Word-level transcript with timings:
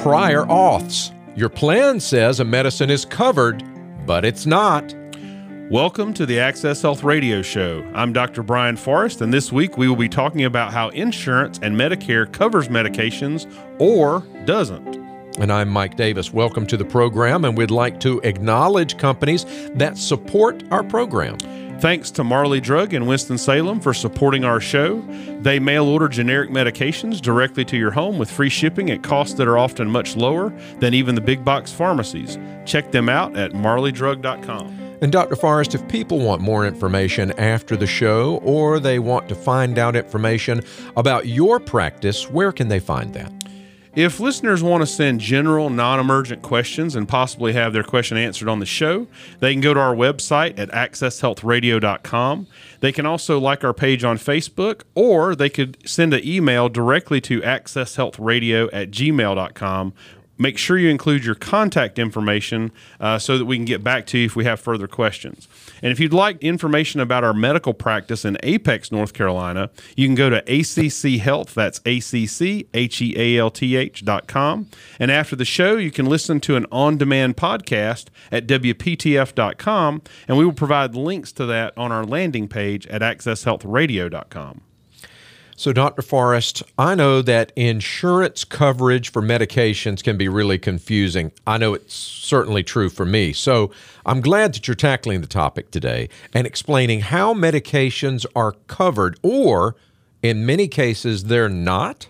prior 0.00 0.44
auths. 0.44 1.12
Your 1.36 1.50
plan 1.50 2.00
says 2.00 2.40
a 2.40 2.44
medicine 2.44 2.88
is 2.88 3.04
covered, 3.04 3.62
but 4.06 4.24
it's 4.24 4.46
not. 4.46 4.94
Welcome 5.70 6.14
to 6.14 6.24
the 6.24 6.40
Access 6.40 6.80
Health 6.80 7.04
Radio 7.04 7.42
Show. 7.42 7.84
I'm 7.94 8.14
Dr. 8.14 8.42
Brian 8.42 8.78
Forrest, 8.78 9.20
and 9.20 9.30
this 9.30 9.52
week 9.52 9.76
we 9.76 9.88
will 9.88 9.96
be 9.96 10.08
talking 10.08 10.46
about 10.46 10.72
how 10.72 10.88
insurance 10.88 11.60
and 11.60 11.76
Medicare 11.76 12.32
covers 12.32 12.68
medications 12.68 13.46
or 13.78 14.20
doesn't. 14.46 14.96
And 15.38 15.52
I'm 15.52 15.68
Mike 15.68 15.98
Davis. 15.98 16.32
Welcome 16.32 16.66
to 16.68 16.78
the 16.78 16.84
program, 16.86 17.44
and 17.44 17.54
we'd 17.54 17.70
like 17.70 18.00
to 18.00 18.20
acknowledge 18.20 18.96
companies 18.96 19.44
that 19.74 19.98
support 19.98 20.64
our 20.70 20.82
program. 20.82 21.36
Thanks 21.80 22.10
to 22.10 22.24
Marley 22.24 22.60
Drug 22.60 22.92
in 22.92 23.06
Winston-Salem 23.06 23.80
for 23.80 23.94
supporting 23.94 24.44
our 24.44 24.60
show. 24.60 25.00
They 25.40 25.58
mail 25.58 25.88
order 25.88 26.08
generic 26.08 26.50
medications 26.50 27.22
directly 27.22 27.64
to 27.64 27.76
your 27.78 27.90
home 27.90 28.18
with 28.18 28.30
free 28.30 28.50
shipping 28.50 28.90
at 28.90 29.02
costs 29.02 29.32
that 29.38 29.48
are 29.48 29.56
often 29.56 29.90
much 29.90 30.14
lower 30.14 30.50
than 30.80 30.92
even 30.92 31.14
the 31.14 31.22
big 31.22 31.42
box 31.42 31.72
pharmacies. 31.72 32.38
Check 32.66 32.92
them 32.92 33.08
out 33.08 33.34
at 33.34 33.52
marleydrug.com. 33.52 34.98
And 35.00 35.10
Dr. 35.10 35.36
Forrest, 35.36 35.74
if 35.74 35.88
people 35.88 36.18
want 36.18 36.42
more 36.42 36.66
information 36.66 37.32
after 37.38 37.78
the 37.78 37.86
show 37.86 38.40
or 38.42 38.78
they 38.78 38.98
want 38.98 39.26
to 39.30 39.34
find 39.34 39.78
out 39.78 39.96
information 39.96 40.60
about 40.98 41.28
your 41.28 41.58
practice, 41.58 42.28
where 42.28 42.52
can 42.52 42.68
they 42.68 42.80
find 42.80 43.14
that? 43.14 43.32
If 43.96 44.20
listeners 44.20 44.62
want 44.62 44.82
to 44.82 44.86
send 44.86 45.20
general, 45.20 45.68
non 45.68 45.98
emergent 45.98 46.42
questions 46.42 46.94
and 46.94 47.08
possibly 47.08 47.54
have 47.54 47.72
their 47.72 47.82
question 47.82 48.16
answered 48.16 48.48
on 48.48 48.60
the 48.60 48.66
show, 48.66 49.08
they 49.40 49.52
can 49.52 49.60
go 49.60 49.74
to 49.74 49.80
our 49.80 49.96
website 49.96 50.56
at 50.58 50.70
accesshealthradio.com. 50.70 52.46
They 52.78 52.92
can 52.92 53.04
also 53.04 53.40
like 53.40 53.64
our 53.64 53.74
page 53.74 54.04
on 54.04 54.16
Facebook, 54.16 54.82
or 54.94 55.34
they 55.34 55.50
could 55.50 55.76
send 55.84 56.14
an 56.14 56.24
email 56.24 56.68
directly 56.68 57.20
to 57.22 57.40
accesshealthradio 57.40 58.68
at 58.72 58.92
gmail.com 58.92 59.92
make 60.40 60.56
sure 60.56 60.78
you 60.78 60.88
include 60.88 61.22
your 61.22 61.34
contact 61.34 61.98
information 61.98 62.72
uh, 62.98 63.18
so 63.18 63.36
that 63.36 63.44
we 63.44 63.56
can 63.56 63.66
get 63.66 63.84
back 63.84 64.06
to 64.06 64.18
you 64.18 64.24
if 64.24 64.34
we 64.34 64.44
have 64.44 64.58
further 64.58 64.88
questions. 64.88 65.46
And 65.82 65.92
if 65.92 66.00
you'd 66.00 66.12
like 66.12 66.42
information 66.42 67.00
about 67.00 67.24
our 67.24 67.34
medical 67.34 67.74
practice 67.74 68.24
in 68.24 68.36
Apex, 68.42 68.92
North 68.92 69.12
Carolina, 69.12 69.70
you 69.96 70.06
can 70.06 70.14
go 70.14 70.30
to 70.30 70.38
ACC 70.46 71.20
Health. 71.20 71.54
That's 71.54 71.80
A 71.86 72.00
C 72.00 72.26
C 72.26 72.66
H 72.74 73.00
E 73.02 73.14
A 73.16 73.38
L 73.38 73.50
T 73.50 73.76
H 73.76 74.04
dot 74.04 74.26
com. 74.26 74.68
And 74.98 75.10
after 75.10 75.36
the 75.36 75.44
show, 75.44 75.76
you 75.76 75.90
can 75.90 76.06
listen 76.06 76.40
to 76.40 76.56
an 76.56 76.66
on 76.70 76.96
demand 76.96 77.36
podcast 77.36 78.06
at 78.30 78.46
WPTF.com. 78.46 80.02
And 80.28 80.36
we 80.36 80.44
will 80.44 80.52
provide 80.52 80.94
links 80.94 81.32
to 81.32 81.46
that 81.46 81.76
on 81.76 81.92
our 81.92 82.04
landing 82.04 82.48
page 82.48 82.86
at 82.86 83.02
AccessHealthRadio.com. 83.02 84.69
So, 85.60 85.74
Dr. 85.74 86.00
Forrest, 86.00 86.62
I 86.78 86.94
know 86.94 87.20
that 87.20 87.52
insurance 87.54 88.44
coverage 88.44 89.12
for 89.12 89.20
medications 89.20 90.02
can 90.02 90.16
be 90.16 90.26
really 90.26 90.56
confusing. 90.56 91.32
I 91.46 91.58
know 91.58 91.74
it's 91.74 91.92
certainly 91.92 92.62
true 92.62 92.88
for 92.88 93.04
me. 93.04 93.34
So, 93.34 93.70
I'm 94.06 94.22
glad 94.22 94.54
that 94.54 94.66
you're 94.66 94.74
tackling 94.74 95.20
the 95.20 95.26
topic 95.26 95.70
today 95.70 96.08
and 96.32 96.46
explaining 96.46 97.02
how 97.02 97.34
medications 97.34 98.24
are 98.34 98.52
covered, 98.68 99.18
or 99.22 99.76
in 100.22 100.46
many 100.46 100.66
cases, 100.66 101.24
they're 101.24 101.50
not. 101.50 102.08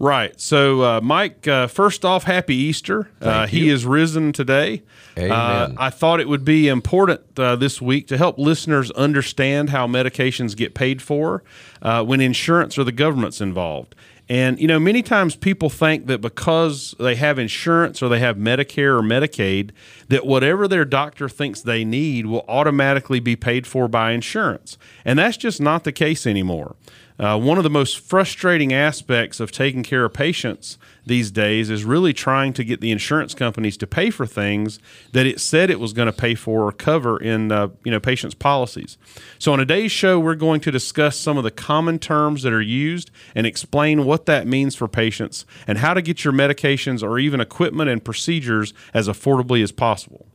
Right. 0.00 0.38
So, 0.40 0.82
uh, 0.82 1.00
Mike, 1.00 1.48
uh, 1.48 1.66
first 1.66 2.04
off, 2.04 2.22
happy 2.22 2.54
Easter. 2.54 3.10
Uh, 3.20 3.48
he 3.48 3.68
is 3.68 3.84
risen 3.84 4.32
today. 4.32 4.82
Uh, 5.16 5.20
Amen. 5.22 5.76
I 5.78 5.90
thought 5.90 6.20
it 6.20 6.28
would 6.28 6.44
be 6.44 6.68
important 6.68 7.20
uh, 7.36 7.56
this 7.56 7.82
week 7.82 8.06
to 8.08 8.16
help 8.16 8.38
listeners 8.38 8.92
understand 8.92 9.70
how 9.70 9.88
medications 9.88 10.56
get 10.56 10.74
paid 10.74 11.02
for 11.02 11.42
uh, 11.82 12.04
when 12.04 12.20
insurance 12.20 12.78
or 12.78 12.84
the 12.84 12.92
government's 12.92 13.40
involved. 13.40 13.96
And, 14.28 14.60
you 14.60 14.66
know, 14.66 14.78
many 14.78 15.02
times 15.02 15.36
people 15.36 15.70
think 15.70 16.06
that 16.06 16.20
because 16.20 16.94
they 16.98 17.14
have 17.16 17.38
insurance 17.38 18.02
or 18.02 18.10
they 18.10 18.20
have 18.20 18.36
Medicare 18.36 18.98
or 18.98 19.02
Medicaid, 19.02 19.70
that 20.08 20.26
whatever 20.26 20.68
their 20.68 20.84
doctor 20.84 21.28
thinks 21.28 21.62
they 21.62 21.82
need 21.82 22.26
will 22.26 22.44
automatically 22.46 23.20
be 23.20 23.36
paid 23.36 23.66
for 23.66 23.88
by 23.88 24.12
insurance. 24.12 24.76
And 25.04 25.18
that's 25.18 25.38
just 25.38 25.60
not 25.60 25.84
the 25.84 25.92
case 25.92 26.26
anymore. 26.26 26.76
Uh, 27.18 27.38
one 27.38 27.58
of 27.58 27.64
the 27.64 27.70
most 27.70 27.98
frustrating 27.98 28.72
aspects 28.72 29.40
of 29.40 29.50
taking 29.50 29.82
care 29.82 30.04
of 30.04 30.12
patients 30.12 30.78
these 31.08 31.30
days 31.30 31.70
is 31.70 31.84
really 31.84 32.12
trying 32.12 32.52
to 32.52 32.64
get 32.64 32.80
the 32.80 32.90
insurance 32.90 33.34
companies 33.34 33.76
to 33.78 33.86
pay 33.86 34.10
for 34.10 34.26
things 34.26 34.78
that 35.12 35.26
it 35.26 35.40
said 35.40 35.70
it 35.70 35.80
was 35.80 35.92
going 35.92 36.06
to 36.06 36.12
pay 36.12 36.34
for 36.34 36.68
or 36.68 36.72
cover 36.72 37.18
in 37.18 37.50
uh, 37.50 37.68
you 37.84 37.90
know 37.90 38.00
patients' 38.00 38.34
policies. 38.34 38.96
So 39.38 39.52
on 39.52 39.58
today's 39.58 39.92
show, 39.92 40.20
we're 40.20 40.34
going 40.34 40.60
to 40.60 40.70
discuss 40.70 41.18
some 41.18 41.36
of 41.36 41.44
the 41.44 41.50
common 41.50 41.98
terms 41.98 42.42
that 42.42 42.52
are 42.52 42.62
used 42.62 43.10
and 43.34 43.46
explain 43.46 44.04
what 44.04 44.26
that 44.26 44.46
means 44.46 44.74
for 44.74 44.88
patients 44.88 45.44
and 45.66 45.78
how 45.78 45.94
to 45.94 46.02
get 46.02 46.24
your 46.24 46.32
medications 46.32 47.02
or 47.02 47.18
even 47.18 47.40
equipment 47.40 47.90
and 47.90 48.04
procedures 48.04 48.72
as 48.94 49.08
affordably 49.08 49.62
as 49.62 49.72
possible. 49.72 50.26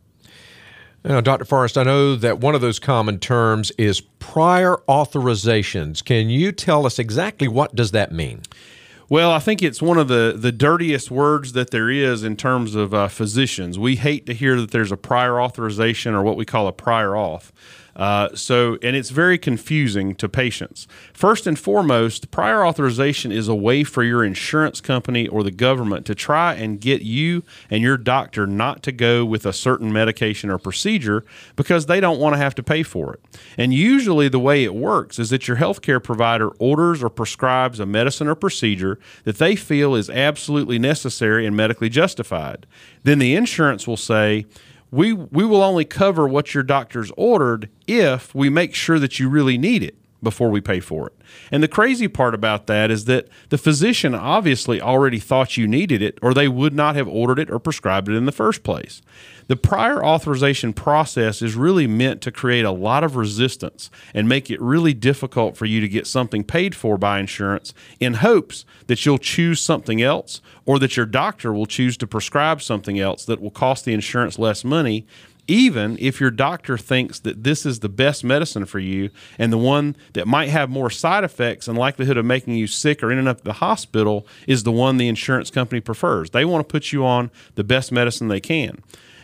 Now, 1.06 1.20
Dr. 1.20 1.44
Forrest, 1.44 1.78
I 1.78 1.84
know 1.84 2.16
that 2.16 2.40
one 2.40 2.56
of 2.56 2.62
those 2.62 2.80
common 2.80 3.20
terms 3.20 3.72
is 3.78 4.00
prior 4.00 4.78
authorizations. 4.88 6.04
Can 6.04 6.30
you 6.30 6.54
tell 6.54 6.86
us 6.86 6.98
exactly 6.98 7.48
what 7.50 7.76
does 7.76 7.92
that 7.92 8.14
mean? 8.14 8.42
Well, 9.14 9.32
I 9.32 9.38
think 9.38 9.62
it's 9.62 9.80
one 9.80 10.00
of 10.00 10.08
the, 10.08 10.34
the 10.36 10.52
dirtiest 10.52 11.12
words 11.12 11.54
that 11.54 11.70
there 11.70 11.88
is 11.88 12.24
in 12.24 12.36
terms 12.36 12.74
of 12.74 12.96
uh, 12.96 13.10
physicians. 13.10 13.78
We 13.78 13.98
hate 13.98 14.26
to 14.26 14.34
hear 14.34 14.60
that 14.60 14.72
there's 14.72 14.92
a 14.92 14.98
prior 14.98 15.40
authorization 15.40 16.16
or 16.16 16.24
what 16.24 16.36
we 16.36 16.46
call 16.46 16.66
a 16.66 16.72
prior 16.72 17.10
auth. 17.10 17.52
Uh, 17.96 18.30
so, 18.36 18.78
and 18.82 18.96
it's 18.96 19.10
very 19.12 19.38
confusing 19.38 20.16
to 20.16 20.28
patients. 20.28 20.88
First 21.14 21.46
and 21.46 21.58
foremost, 21.58 22.32
prior 22.32 22.66
authorization 22.66 23.32
is 23.32 23.48
a 23.48 23.56
way 23.56 23.84
for 23.84 24.04
your 24.04 24.24
insurance 24.24 24.82
company 24.82 25.28
or 25.28 25.44
the 25.44 25.52
government 25.52 26.06
to 26.08 26.16
try 26.16 26.54
and 26.56 26.82
get 26.82 27.02
you 27.04 27.44
and 27.70 27.84
your 27.84 27.98
doctor 27.98 28.48
not 28.48 28.82
to 28.84 28.92
go 28.92 29.24
with 29.24 29.46
a 29.46 29.54
certain 29.54 29.94
medication 29.94 30.50
or 30.50 30.58
procedure 30.58 31.24
because 31.56 31.86
they 31.86 32.00
don't 32.00 32.20
want 32.20 32.34
to 32.34 32.38
have 32.38 32.56
to 32.56 32.64
pay 32.64 32.84
for 32.84 33.14
it. 33.14 33.24
And 33.58 33.74
usually, 33.74 34.28
the 34.28 34.40
way 34.40 34.64
it 34.64 34.74
works 34.74 35.20
is 35.20 35.30
that 35.30 35.48
your 35.48 35.58
healthcare 35.58 36.04
provider 36.04 36.50
orders 36.60 37.04
or 37.04 37.10
prescribes 37.10 37.80
a 37.80 37.86
medicine 37.86 38.28
or 38.28 38.36
procedure 38.36 39.00
that 39.24 39.38
they 39.38 39.56
feel 39.56 39.96
is 39.96 40.10
absolutely 40.10 40.80
necessary 40.80 41.46
and 41.46 41.56
medically 41.56 41.90
justified. 41.90 42.66
Then 43.04 43.20
the 43.20 43.36
insurance 43.36 43.88
will 43.88 43.98
say, 43.98 44.46
we 44.94 45.12
we 45.12 45.44
will 45.44 45.64
only 45.64 45.86
cover 45.86 46.28
what 46.28 46.54
your 46.54 46.62
doctor's 46.62 47.12
ordered 47.18 47.68
if 47.88 48.34
we 48.36 48.48
make 48.48 48.76
sure 48.76 49.00
that 49.00 49.20
you 49.20 49.28
really 49.28 49.58
need 49.58 49.82
it 49.82 49.96
before 50.24 50.50
we 50.50 50.62
pay 50.62 50.80
for 50.80 51.08
it. 51.08 51.14
And 51.52 51.62
the 51.62 51.68
crazy 51.68 52.08
part 52.08 52.34
about 52.34 52.68
that 52.68 52.90
is 52.90 53.06
that 53.06 53.28
the 53.50 53.58
physician 53.58 54.16
obviously 54.16 54.82
already 54.82 55.20
thought 55.20 55.58
you 55.58 55.68
needed 55.68 56.02
it 56.02 56.18
or 56.22 56.34
they 56.34 56.48
would 56.48 56.74
not 56.74 56.96
have 56.96 57.08
ordered 57.08 57.40
it 57.40 57.52
or 57.52 57.60
prescribed 57.60 58.10
it 58.10 58.16
in 58.16 58.26
the 58.26 58.32
first 58.32 58.64
place. 58.64 59.02
The 59.48 59.56
prior 59.58 60.04
authorization 60.04 60.74
process 60.74 61.42
is 61.42 61.56
really 61.56 61.86
meant 61.86 62.22
to 62.22 62.32
create 62.32 62.64
a 62.64 62.72
lot 62.72 63.04
of 63.04 63.16
resistance 63.16 63.92
and 64.14 64.30
make 64.30 64.50
it 64.50 64.62
really 64.62 64.94
difficult 64.94 65.58
for 65.58 65.66
you 65.66 65.82
to 65.82 65.88
get 65.90 66.08
something 66.08 66.44
paid 66.44 66.74
for 66.76 66.98
by 66.98 67.20
insurance 67.20 67.74
in 68.00 68.16
hopes 68.16 68.66
that 68.88 69.06
you'll 69.06 69.18
choose 69.18 69.60
something 69.60 70.02
else 70.02 70.42
or 70.66 70.80
that 70.80 70.96
your 70.96 71.06
doctor 71.06 71.52
will 71.52 71.66
choose 71.66 71.98
to 71.98 72.08
prescribe 72.08 72.62
something 72.62 73.00
else 73.00 73.26
that 73.26 73.42
will 73.42 73.52
cost 73.52 73.84
the 73.84 73.94
insurance 73.94 74.40
less 74.40 74.64
money 74.64 75.06
even 75.48 75.98
if 76.00 76.22
your 76.22 76.32
doctor 76.32 76.78
thinks 76.78 77.20
that 77.20 77.44
this 77.44 77.66
is 77.66 77.80
the 77.80 77.90
best 77.90 78.24
medicine 78.24 78.66
for 78.66 78.80
you 78.80 79.10
and 79.38 79.52
the 79.52 79.58
one 79.58 79.96
that 80.14 80.28
might 80.28 80.50
have 80.50 80.70
more 80.70 80.90
side 80.90 81.24
effects 81.24 81.68
and 81.68 81.78
likelihood 81.78 82.18
of 82.18 82.26
making 82.26 82.56
you 82.56 82.68
sick 82.68 83.04
or 83.04 83.12
ending 83.12 83.28
up 83.28 83.40
at 83.40 83.44
the 83.44 83.54
hospital 83.54 84.26
is 84.48 84.64
the 84.64 84.72
one 84.72 84.98
the 84.98 85.08
insurance 85.08 85.50
company 85.50 85.82
prefers. 85.82 86.30
They 86.30 86.46
want 86.46 86.68
to 86.68 86.72
put 86.72 86.92
you 86.92 87.06
on 87.06 87.30
the 87.56 87.64
best 87.64 87.92
medicine 87.92 88.30
they 88.30 88.40
can. 88.40 88.82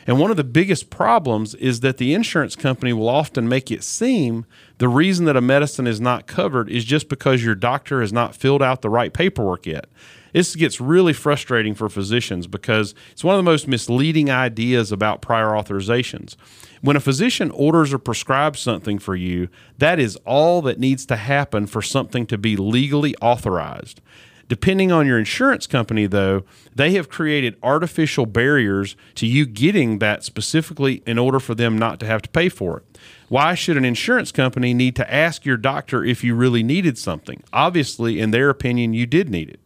And 0.07 0.19
one 0.19 0.31
of 0.31 0.37
the 0.37 0.43
biggest 0.43 0.89
problems 0.89 1.53
is 1.55 1.81
that 1.81 1.97
the 1.97 2.13
insurance 2.13 2.55
company 2.55 2.93
will 2.93 3.09
often 3.09 3.47
make 3.47 3.69
it 3.69 3.83
seem 3.83 4.45
the 4.79 4.87
reason 4.89 5.25
that 5.25 5.37
a 5.37 5.41
medicine 5.41 5.85
is 5.85 6.01
not 6.01 6.25
covered 6.25 6.69
is 6.69 6.83
just 6.83 7.09
because 7.09 7.43
your 7.43 7.53
doctor 7.53 8.01
has 8.01 8.11
not 8.11 8.35
filled 8.35 8.63
out 8.63 8.81
the 8.81 8.89
right 8.89 9.13
paperwork 9.13 9.67
yet. 9.67 9.85
This 10.33 10.55
gets 10.55 10.79
really 10.81 11.13
frustrating 11.13 11.75
for 11.75 11.89
physicians 11.89 12.47
because 12.47 12.93
it's 13.11 13.23
one 13.23 13.35
of 13.35 13.39
the 13.39 13.51
most 13.51 13.67
misleading 13.67 14.29
ideas 14.29 14.91
about 14.91 15.21
prior 15.21 15.47
authorizations. 15.47 16.35
When 16.81 16.95
a 16.95 17.01
physician 17.01 17.51
orders 17.51 17.93
or 17.93 17.99
prescribes 17.99 18.59
something 18.59 18.99
for 18.99 19.15
you, 19.15 19.49
that 19.77 19.99
is 19.99 20.15
all 20.25 20.61
that 20.63 20.79
needs 20.79 21.05
to 21.07 21.15
happen 21.15 21.67
for 21.67 21.81
something 21.81 22.25
to 22.27 22.37
be 22.37 22.55
legally 22.55 23.15
authorized. 23.21 24.01
Depending 24.47 24.91
on 24.91 25.05
your 25.05 25.19
insurance 25.19 25.67
company, 25.67 26.07
though, 26.07 26.43
they 26.75 26.93
have 26.93 27.07
created 27.07 27.55
artificial 27.61 28.25
barriers 28.25 28.95
to 29.13 29.27
you 29.27 29.45
getting 29.45 29.99
that 29.99 30.23
specifically 30.23 31.03
in 31.05 31.19
order 31.19 31.39
for 31.39 31.53
them 31.53 31.77
not 31.77 31.99
to 31.99 32.07
have 32.07 32.23
to 32.23 32.29
pay 32.29 32.49
for 32.49 32.77
it. 32.77 32.97
Why 33.27 33.53
should 33.53 33.77
an 33.77 33.85
insurance 33.85 34.31
company 34.31 34.73
need 34.73 34.95
to 34.95 35.13
ask 35.13 35.45
your 35.45 35.57
doctor 35.57 36.03
if 36.03 36.23
you 36.23 36.33
really 36.33 36.63
needed 36.63 36.97
something? 36.97 37.43
Obviously, 37.53 38.19
in 38.19 38.31
their 38.31 38.49
opinion, 38.49 38.95
you 38.95 39.05
did 39.05 39.29
need 39.29 39.49
it. 39.49 39.59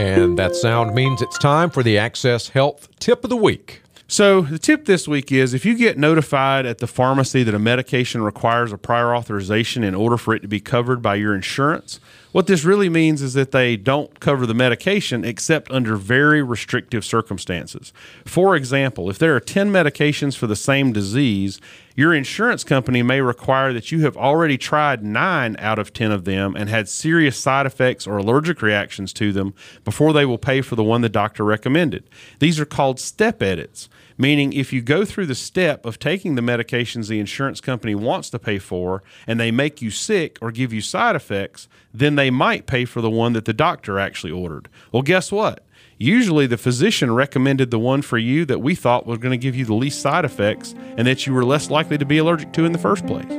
And 0.00 0.38
that 0.38 0.56
sound 0.56 0.94
means 0.94 1.20
it's 1.20 1.36
time 1.36 1.68
for 1.68 1.82
the 1.82 1.98
Access 1.98 2.48
Health 2.48 2.88
Tip 3.00 3.22
of 3.22 3.28
the 3.28 3.36
Week. 3.36 3.82
So, 4.08 4.40
the 4.40 4.58
tip 4.58 4.86
this 4.86 5.06
week 5.06 5.30
is 5.30 5.52
if 5.52 5.66
you 5.66 5.76
get 5.76 5.98
notified 5.98 6.64
at 6.64 6.78
the 6.78 6.86
pharmacy 6.86 7.42
that 7.42 7.54
a 7.54 7.58
medication 7.58 8.22
requires 8.22 8.72
a 8.72 8.78
prior 8.78 9.14
authorization 9.14 9.84
in 9.84 9.94
order 9.94 10.16
for 10.16 10.34
it 10.34 10.40
to 10.40 10.48
be 10.48 10.58
covered 10.58 11.02
by 11.02 11.16
your 11.16 11.34
insurance, 11.34 12.00
What 12.32 12.46
this 12.46 12.64
really 12.64 12.88
means 12.88 13.22
is 13.22 13.34
that 13.34 13.50
they 13.50 13.76
don't 13.76 14.20
cover 14.20 14.46
the 14.46 14.54
medication 14.54 15.24
except 15.24 15.68
under 15.72 15.96
very 15.96 16.42
restrictive 16.44 17.04
circumstances. 17.04 17.92
For 18.24 18.54
example, 18.54 19.10
if 19.10 19.18
there 19.18 19.34
are 19.34 19.40
10 19.40 19.72
medications 19.72 20.36
for 20.36 20.46
the 20.46 20.54
same 20.54 20.92
disease, 20.92 21.60
your 21.96 22.14
insurance 22.14 22.62
company 22.62 23.02
may 23.02 23.20
require 23.20 23.72
that 23.72 23.90
you 23.90 24.02
have 24.02 24.16
already 24.16 24.56
tried 24.56 25.02
nine 25.02 25.56
out 25.58 25.80
of 25.80 25.92
10 25.92 26.12
of 26.12 26.24
them 26.24 26.54
and 26.54 26.68
had 26.68 26.88
serious 26.88 27.36
side 27.36 27.66
effects 27.66 28.06
or 28.06 28.18
allergic 28.18 28.62
reactions 28.62 29.12
to 29.14 29.32
them 29.32 29.52
before 29.84 30.12
they 30.12 30.24
will 30.24 30.38
pay 30.38 30.60
for 30.60 30.76
the 30.76 30.84
one 30.84 31.00
the 31.00 31.08
doctor 31.08 31.44
recommended. 31.44 32.08
These 32.38 32.60
are 32.60 32.64
called 32.64 33.00
step 33.00 33.42
edits 33.42 33.88
meaning 34.20 34.52
if 34.52 34.70
you 34.70 34.82
go 34.82 35.02
through 35.02 35.24
the 35.24 35.34
step 35.34 35.86
of 35.86 35.98
taking 35.98 36.34
the 36.34 36.42
medications 36.42 37.08
the 37.08 37.18
insurance 37.18 37.58
company 37.58 37.94
wants 37.94 38.28
to 38.28 38.38
pay 38.38 38.58
for 38.58 39.02
and 39.26 39.40
they 39.40 39.50
make 39.50 39.80
you 39.80 39.90
sick 39.90 40.36
or 40.42 40.50
give 40.50 40.74
you 40.74 40.82
side 40.82 41.16
effects, 41.16 41.68
then 41.92 42.16
they 42.16 42.30
might 42.30 42.66
pay 42.66 42.84
for 42.84 43.00
the 43.00 43.10
one 43.10 43.32
that 43.32 43.44
the 43.44 43.52
doctor 43.52 43.98
actually 43.98 44.32
ordered. 44.32 44.68
Well, 44.92 45.02
guess 45.02 45.32
what? 45.32 45.64
Usually, 45.98 46.46
the 46.46 46.56
physician 46.56 47.12
recommended 47.14 47.70
the 47.70 47.78
one 47.78 48.00
for 48.00 48.16
you 48.16 48.46
that 48.46 48.60
we 48.60 48.74
thought 48.74 49.06
was 49.06 49.18
going 49.18 49.32
to 49.32 49.36
give 49.38 49.54
you 49.54 49.66
the 49.66 49.74
least 49.74 50.00
side 50.00 50.24
effects 50.24 50.74
and 50.96 51.06
that 51.06 51.26
you 51.26 51.34
were 51.34 51.44
less 51.44 51.68
likely 51.68 51.98
to 51.98 52.06
be 52.06 52.18
allergic 52.18 52.52
to 52.54 52.64
in 52.64 52.72
the 52.72 52.78
first 52.78 53.06
place. 53.06 53.30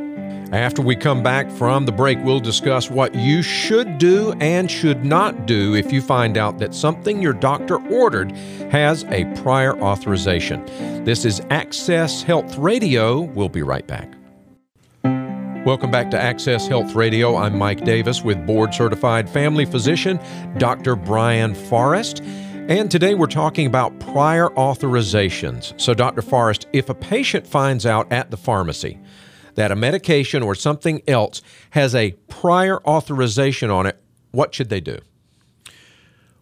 After 0.52 0.82
we 0.82 0.98
come 0.98 1.24
back 1.24 1.50
from 1.50 1.86
the 1.86 1.94
break, 1.94 2.20
we'll 2.24 2.42
discuss 2.42 2.92
what 2.92 3.16
you 3.16 3.42
should 3.42 3.98
do 3.98 4.34
and 4.42 4.70
should 4.70 5.06
not 5.06 5.46
do 5.46 5.76
if 5.76 5.94
you 5.94 6.02
find 6.02 6.38
out 6.38 6.60
that 6.60 6.76
something 6.76 7.22
your 7.22 7.34
doctor 7.34 7.78
ordered 7.88 8.34
has 8.70 9.06
a 9.06 9.24
prior 9.42 9.80
authorization. 9.80 10.64
This 11.06 11.24
is 11.24 11.42
Access 11.50 12.22
Health 12.22 12.58
Radio. 12.58 13.22
We'll 13.22 13.50
be 13.50 13.64
right 13.64 13.88
back. 13.88 14.21
Welcome 15.64 15.92
back 15.92 16.10
to 16.10 16.20
Access 16.20 16.68
Health 16.68 16.96
Radio. 16.96 17.36
I'm 17.36 17.56
Mike 17.56 17.84
Davis 17.86 18.24
with 18.24 18.48
board 18.48 18.74
certified 18.74 19.30
family 19.30 19.64
physician 19.64 20.20
Dr. 20.58 20.96
Brian 20.96 21.54
Forrest. 21.54 22.24
And 22.24 22.90
today 22.90 23.14
we're 23.14 23.28
talking 23.28 23.68
about 23.68 24.00
prior 24.00 24.50
authorizations. 24.50 25.80
So, 25.80 25.94
Dr. 25.94 26.24
Forrest, 26.24 26.66
if 26.74 26.90
a 26.90 26.96
patient 26.96 27.46
finds 27.46 27.86
out 27.86 28.12
at 28.12 28.32
the 28.32 28.38
pharmacy 28.38 29.00
that 29.54 29.72
a 29.72 29.76
medication 29.76 30.42
or 30.42 30.56
something 30.56 31.04
else 31.08 31.44
has 31.70 31.94
a 31.94 32.14
prior 32.28 32.82
authorization 32.88 33.70
on 33.70 33.86
it, 33.86 34.02
what 34.32 34.56
should 34.56 34.70
they 34.70 34.82
do? 34.82 34.98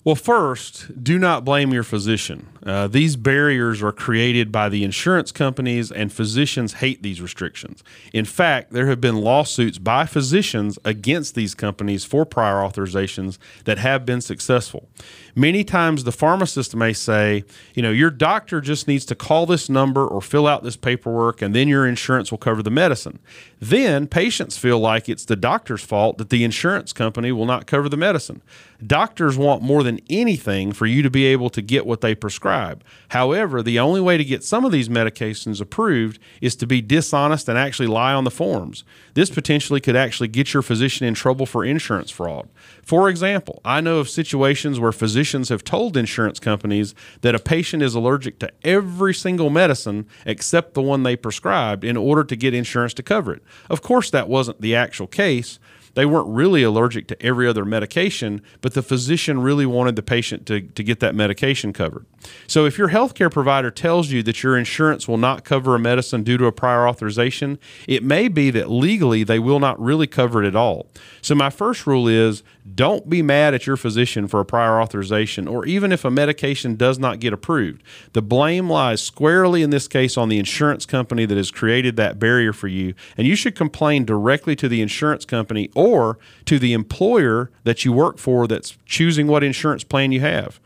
Well, 0.05 0.15
first, 0.15 1.03
do 1.03 1.19
not 1.19 1.43
blame 1.43 1.73
your 1.73 1.83
physician. 1.83 2.47
Uh, 2.65 2.87
these 2.87 3.15
barriers 3.15 3.81
are 3.81 3.91
created 3.91 4.51
by 4.51 4.69
the 4.69 4.83
insurance 4.83 5.31
companies, 5.31 5.91
and 5.91 6.11
physicians 6.11 6.73
hate 6.73 7.01
these 7.01 7.21
restrictions. 7.21 7.83
In 8.13 8.25
fact, 8.25 8.71
there 8.71 8.87
have 8.87 8.99
been 8.99 9.21
lawsuits 9.21 9.77
by 9.77 10.05
physicians 10.05 10.77
against 10.83 11.35
these 11.35 11.55
companies 11.55 12.03
for 12.05 12.25
prior 12.25 12.55
authorizations 12.55 13.37
that 13.65 13.77
have 13.77 14.05
been 14.05 14.21
successful. 14.21 14.89
Many 15.35 15.63
times, 15.63 16.03
the 16.03 16.11
pharmacist 16.11 16.75
may 16.75 16.91
say, 16.91 17.43
you 17.73 17.81
know, 17.81 17.91
your 17.91 18.09
doctor 18.09 18.59
just 18.59 18.87
needs 18.87 19.05
to 19.05 19.15
call 19.15 19.45
this 19.45 19.69
number 19.69 20.05
or 20.05 20.21
fill 20.21 20.47
out 20.47 20.63
this 20.63 20.75
paperwork, 20.75 21.41
and 21.41 21.55
then 21.55 21.67
your 21.67 21.87
insurance 21.87 22.31
will 22.31 22.37
cover 22.37 22.61
the 22.61 22.69
medicine. 22.69 23.19
Then 23.59 24.07
patients 24.07 24.57
feel 24.57 24.79
like 24.79 25.07
it's 25.07 25.25
the 25.25 25.35
doctor's 25.35 25.83
fault 25.83 26.17
that 26.17 26.29
the 26.29 26.43
insurance 26.43 26.93
company 26.93 27.31
will 27.31 27.45
not 27.45 27.67
cover 27.67 27.87
the 27.87 27.97
medicine. 27.97 28.41
Doctors 28.85 29.37
want 29.37 29.61
more 29.61 29.83
than 29.83 29.99
anything 30.09 30.71
for 30.71 30.85
you 30.85 31.01
to 31.01 31.09
be 31.09 31.25
able 31.25 31.49
to 31.49 31.61
get 31.61 31.85
what 31.85 32.01
they 32.01 32.15
prescribe. 32.49 32.83
However, 33.09 33.63
the 33.63 33.79
only 33.79 34.01
way 34.01 34.17
to 34.17 34.23
get 34.23 34.43
some 34.43 34.65
of 34.65 34.71
these 34.71 34.89
medications 34.89 35.61
approved 35.61 36.19
is 36.41 36.55
to 36.57 36.67
be 36.67 36.81
dishonest 36.81 37.47
and 37.47 37.57
actually 37.57 37.87
lie 37.87 38.13
on 38.13 38.23
the 38.23 38.31
forms. 38.31 38.83
This 39.13 39.29
potentially 39.29 39.79
could 39.79 39.95
actually 39.95 40.27
get 40.27 40.53
your 40.53 40.63
physician 40.63 41.07
in 41.07 41.13
trouble 41.13 41.45
for 41.45 41.65
insurance 41.65 42.11
fraud. 42.11 42.49
For 42.83 43.09
example, 43.09 43.61
I 43.65 43.81
know 43.81 43.99
of 43.99 44.09
situations 44.09 44.79
where 44.79 44.91
physicians 44.91 45.49
have 45.49 45.63
told 45.63 45.97
insurance 45.97 46.39
companies 46.39 46.93
that 47.21 47.35
a 47.35 47.39
patient 47.39 47.83
is 47.83 47.95
allergic 47.95 48.39
to 48.39 48.51
every 48.63 49.13
single 49.13 49.49
medicine 49.49 50.07
except 50.25 50.73
the 50.73 50.81
one 50.81 51.03
they 51.03 51.15
prescribed 51.15 51.83
in 51.83 51.97
order 51.97 52.23
to 52.23 52.35
get 52.35 52.53
insurance 52.53 52.93
to 52.95 53.03
cover 53.03 53.33
it. 53.33 53.43
Of 53.69 53.81
course, 53.81 54.09
that 54.11 54.29
wasn't 54.29 54.61
the 54.61 54.75
actual 54.75 55.07
case 55.07 55.59
they 55.93 56.05
weren't 56.05 56.29
really 56.29 56.63
allergic 56.63 57.07
to 57.07 57.21
every 57.21 57.47
other 57.47 57.65
medication, 57.65 58.41
but 58.61 58.73
the 58.73 58.81
physician 58.81 59.41
really 59.41 59.65
wanted 59.65 59.95
the 59.95 60.03
patient 60.03 60.45
to, 60.47 60.61
to 60.61 60.83
get 60.83 60.99
that 60.99 61.15
medication 61.15 61.73
covered. 61.73 62.05
So 62.47 62.65
if 62.65 62.77
your 62.77 62.89
healthcare 62.89 63.31
provider 63.31 63.71
tells 63.71 64.11
you 64.11 64.23
that 64.23 64.43
your 64.43 64.57
insurance 64.57 65.07
will 65.07 65.17
not 65.17 65.43
cover 65.43 65.75
a 65.75 65.79
medicine 65.79 66.23
due 66.23 66.37
to 66.37 66.45
a 66.45 66.51
prior 66.51 66.87
authorization, 66.87 67.59
it 67.87 68.03
may 68.03 68.27
be 68.27 68.49
that 68.51 68.69
legally 68.69 69.23
they 69.23 69.39
will 69.39 69.59
not 69.59 69.79
really 69.79 70.07
cover 70.07 70.43
it 70.43 70.47
at 70.47 70.55
all. 70.55 70.87
So 71.21 71.35
my 71.35 71.49
first 71.49 71.85
rule 71.85 72.07
is 72.07 72.43
don't 72.75 73.09
be 73.09 73.21
mad 73.21 73.53
at 73.53 73.65
your 73.65 73.77
physician 73.77 74.27
for 74.27 74.39
a 74.39 74.45
prior 74.45 74.81
authorization 74.81 75.47
or 75.47 75.65
even 75.65 75.91
if 75.91 76.05
a 76.05 76.11
medication 76.11 76.75
does 76.75 76.99
not 76.99 77.19
get 77.19 77.33
approved. 77.33 77.81
The 78.13 78.21
blame 78.21 78.69
lies 78.69 79.01
squarely 79.01 79.61
in 79.61 79.69
this 79.69 79.87
case 79.87 80.17
on 80.17 80.29
the 80.29 80.39
insurance 80.39 80.85
company 80.85 81.25
that 81.25 81.37
has 81.37 81.51
created 81.51 81.95
that 81.97 82.19
barrier 82.19 82.53
for 82.53 82.67
you, 82.67 82.93
and 83.17 83.27
you 83.27 83.35
should 83.35 83.55
complain 83.55 84.05
directly 84.05 84.55
to 84.57 84.67
the 84.67 84.81
insurance 84.81 85.25
company 85.25 85.69
or 85.75 86.17
to 86.45 86.59
the 86.59 86.73
employer 86.73 87.51
that 87.63 87.85
you 87.85 87.93
work 87.93 88.17
for 88.17 88.47
that's 88.47 88.77
choosing 88.85 89.27
what 89.27 89.43
insurance 89.43 89.83
plan 89.83 90.11
you 90.11 90.21
have. 90.21 90.59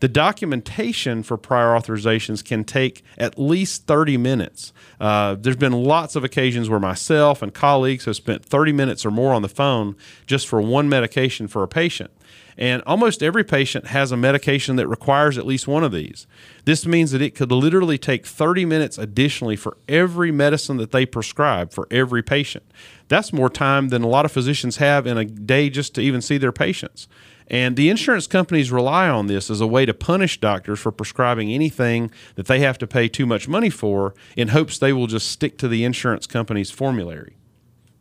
The 0.00 0.08
documentation 0.08 1.22
for 1.22 1.36
prior 1.36 1.68
authorizations 1.68 2.44
can 2.44 2.64
take 2.64 3.02
at 3.16 3.38
least 3.38 3.86
30 3.86 4.16
minutes. 4.16 4.72
Uh, 5.00 5.34
there's 5.34 5.56
been 5.56 5.72
lots 5.72 6.14
of 6.14 6.22
occasions 6.22 6.70
where 6.70 6.78
myself 6.78 7.42
and 7.42 7.52
colleagues 7.52 8.04
have 8.04 8.16
spent 8.16 8.44
30 8.44 8.72
minutes 8.72 9.04
or 9.04 9.10
more 9.10 9.32
on 9.34 9.42
the 9.42 9.48
phone 9.48 9.96
just 10.26 10.46
for 10.46 10.60
one 10.60 10.88
medication 10.88 11.48
for 11.48 11.62
a 11.62 11.68
patient. 11.68 12.10
And 12.56 12.82
almost 12.86 13.22
every 13.22 13.44
patient 13.44 13.86
has 13.86 14.10
a 14.10 14.16
medication 14.16 14.74
that 14.76 14.88
requires 14.88 15.38
at 15.38 15.46
least 15.46 15.68
one 15.68 15.84
of 15.84 15.92
these. 15.92 16.26
This 16.64 16.86
means 16.86 17.12
that 17.12 17.22
it 17.22 17.36
could 17.36 17.52
literally 17.52 17.98
take 17.98 18.26
30 18.26 18.64
minutes 18.64 18.98
additionally 18.98 19.54
for 19.54 19.76
every 19.88 20.32
medicine 20.32 20.76
that 20.78 20.90
they 20.90 21.06
prescribe 21.06 21.72
for 21.72 21.86
every 21.90 22.22
patient. 22.22 22.64
That's 23.06 23.32
more 23.32 23.48
time 23.48 23.90
than 23.90 24.02
a 24.02 24.08
lot 24.08 24.24
of 24.24 24.32
physicians 24.32 24.78
have 24.78 25.06
in 25.06 25.16
a 25.16 25.24
day 25.24 25.70
just 25.70 25.94
to 25.94 26.00
even 26.00 26.20
see 26.20 26.36
their 26.36 26.52
patients. 26.52 27.06
And 27.50 27.76
the 27.76 27.88
insurance 27.88 28.26
companies 28.26 28.70
rely 28.70 29.08
on 29.08 29.26
this 29.26 29.50
as 29.50 29.60
a 29.60 29.66
way 29.66 29.86
to 29.86 29.94
punish 29.94 30.38
doctors 30.38 30.78
for 30.78 30.92
prescribing 30.92 31.50
anything 31.50 32.10
that 32.34 32.46
they 32.46 32.60
have 32.60 32.78
to 32.78 32.86
pay 32.86 33.08
too 33.08 33.26
much 33.26 33.48
money 33.48 33.70
for 33.70 34.14
in 34.36 34.48
hopes 34.48 34.78
they 34.78 34.92
will 34.92 35.06
just 35.06 35.30
stick 35.30 35.56
to 35.58 35.68
the 35.68 35.84
insurance 35.84 36.26
company's 36.26 36.70
formulary. 36.70 37.36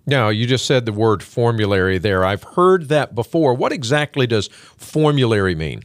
Now, 0.06 0.30
you 0.30 0.46
just 0.48 0.66
said 0.66 0.86
the 0.86 0.94
word 0.94 1.22
formulary 1.22 1.98
there. 1.98 2.24
I've 2.24 2.44
heard 2.44 2.88
that 2.90 3.14
before. 3.14 3.54
What 3.54 3.74
exactly 3.74 4.26
does 4.26 4.48
formulary 4.48 5.56
mean? 5.56 5.84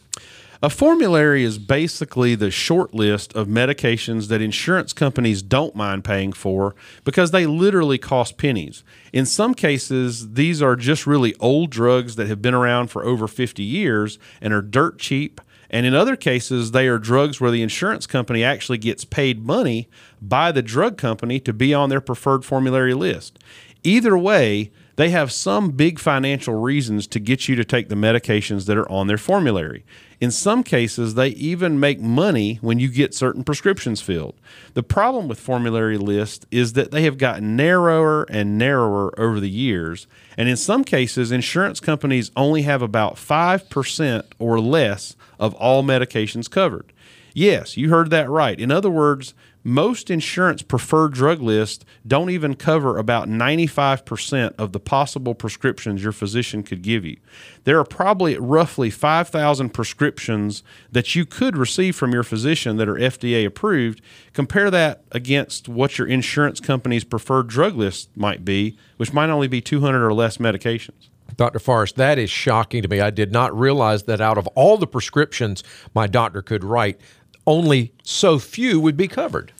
A 0.64 0.70
formulary 0.70 1.42
is 1.42 1.58
basically 1.58 2.36
the 2.36 2.52
short 2.52 2.94
list 2.94 3.34
of 3.34 3.48
medications 3.48 4.28
that 4.28 4.40
insurance 4.40 4.92
companies 4.92 5.42
don't 5.42 5.74
mind 5.74 6.04
paying 6.04 6.32
for 6.32 6.76
because 7.02 7.32
they 7.32 7.46
literally 7.46 7.98
cost 7.98 8.38
pennies. 8.38 8.84
In 9.12 9.26
some 9.26 9.54
cases, 9.54 10.34
these 10.34 10.62
are 10.62 10.76
just 10.76 11.04
really 11.04 11.34
old 11.40 11.70
drugs 11.70 12.14
that 12.14 12.28
have 12.28 12.40
been 12.40 12.54
around 12.54 12.92
for 12.92 13.04
over 13.04 13.26
50 13.26 13.60
years 13.60 14.20
and 14.40 14.54
are 14.54 14.62
dirt 14.62 15.00
cheap. 15.00 15.40
And 15.68 15.84
in 15.84 15.94
other 15.94 16.14
cases, 16.14 16.70
they 16.70 16.86
are 16.86 16.98
drugs 16.98 17.40
where 17.40 17.50
the 17.50 17.62
insurance 17.62 18.06
company 18.06 18.44
actually 18.44 18.78
gets 18.78 19.04
paid 19.04 19.44
money 19.44 19.88
by 20.20 20.52
the 20.52 20.62
drug 20.62 20.96
company 20.96 21.40
to 21.40 21.52
be 21.52 21.74
on 21.74 21.88
their 21.88 22.00
preferred 22.00 22.44
formulary 22.44 22.94
list. 22.94 23.36
Either 23.82 24.16
way, 24.16 24.70
they 24.96 25.10
have 25.10 25.32
some 25.32 25.70
big 25.70 25.98
financial 25.98 26.60
reasons 26.60 27.06
to 27.08 27.20
get 27.20 27.48
you 27.48 27.56
to 27.56 27.64
take 27.64 27.88
the 27.88 27.94
medications 27.94 28.66
that 28.66 28.76
are 28.76 28.90
on 28.90 29.06
their 29.06 29.18
formulary. 29.18 29.84
In 30.20 30.30
some 30.30 30.62
cases, 30.62 31.14
they 31.14 31.28
even 31.30 31.80
make 31.80 32.00
money 32.00 32.60
when 32.60 32.78
you 32.78 32.88
get 32.88 33.14
certain 33.14 33.42
prescriptions 33.42 34.00
filled. 34.00 34.36
The 34.74 34.82
problem 34.82 35.26
with 35.26 35.40
formulary 35.40 35.98
lists 35.98 36.46
is 36.50 36.74
that 36.74 36.92
they 36.92 37.02
have 37.02 37.18
gotten 37.18 37.56
narrower 37.56 38.22
and 38.24 38.56
narrower 38.56 39.18
over 39.18 39.40
the 39.40 39.50
years, 39.50 40.06
and 40.36 40.48
in 40.48 40.56
some 40.56 40.84
cases, 40.84 41.32
insurance 41.32 41.80
companies 41.80 42.30
only 42.36 42.62
have 42.62 42.82
about 42.82 43.16
5% 43.16 44.22
or 44.38 44.60
less 44.60 45.16
of 45.40 45.54
all 45.54 45.82
medications 45.82 46.48
covered. 46.48 46.92
Yes, 47.34 47.76
you 47.76 47.88
heard 47.88 48.10
that 48.10 48.30
right. 48.30 48.60
In 48.60 48.70
other 48.70 48.90
words, 48.90 49.34
most 49.64 50.10
insurance 50.10 50.62
preferred 50.62 51.12
drug 51.12 51.40
lists 51.40 51.84
don't 52.06 52.30
even 52.30 52.54
cover 52.54 52.98
about 52.98 53.28
95% 53.28 54.54
of 54.58 54.72
the 54.72 54.80
possible 54.80 55.34
prescriptions 55.34 56.02
your 56.02 56.12
physician 56.12 56.62
could 56.62 56.82
give 56.82 57.04
you. 57.04 57.16
There 57.64 57.78
are 57.78 57.84
probably 57.84 58.36
roughly 58.36 58.90
5,000 58.90 59.70
prescriptions 59.70 60.62
that 60.90 61.14
you 61.14 61.24
could 61.24 61.56
receive 61.56 61.94
from 61.94 62.12
your 62.12 62.24
physician 62.24 62.76
that 62.78 62.88
are 62.88 62.96
FDA 62.96 63.46
approved. 63.46 64.00
Compare 64.32 64.70
that 64.72 65.04
against 65.12 65.68
what 65.68 65.98
your 65.98 66.08
insurance 66.08 66.60
company's 66.60 67.04
preferred 67.04 67.46
drug 67.46 67.76
list 67.76 68.08
might 68.16 68.44
be, 68.44 68.76
which 68.96 69.12
might 69.12 69.30
only 69.30 69.48
be 69.48 69.60
200 69.60 70.04
or 70.04 70.12
less 70.12 70.38
medications. 70.38 71.08
Dr. 71.36 71.58
Forrest, 71.58 71.96
that 71.96 72.18
is 72.18 72.30
shocking 72.30 72.82
to 72.82 72.88
me. 72.88 73.00
I 73.00 73.10
did 73.10 73.32
not 73.32 73.56
realize 73.58 74.02
that 74.04 74.20
out 74.20 74.38
of 74.38 74.46
all 74.48 74.76
the 74.76 74.86
prescriptions 74.86 75.64
my 75.94 76.06
doctor 76.06 76.42
could 76.42 76.62
write, 76.62 77.00
only 77.46 77.92
so 78.02 78.38
few 78.38 78.80
would 78.80 78.96
be 78.96 79.08
covered. 79.08 79.52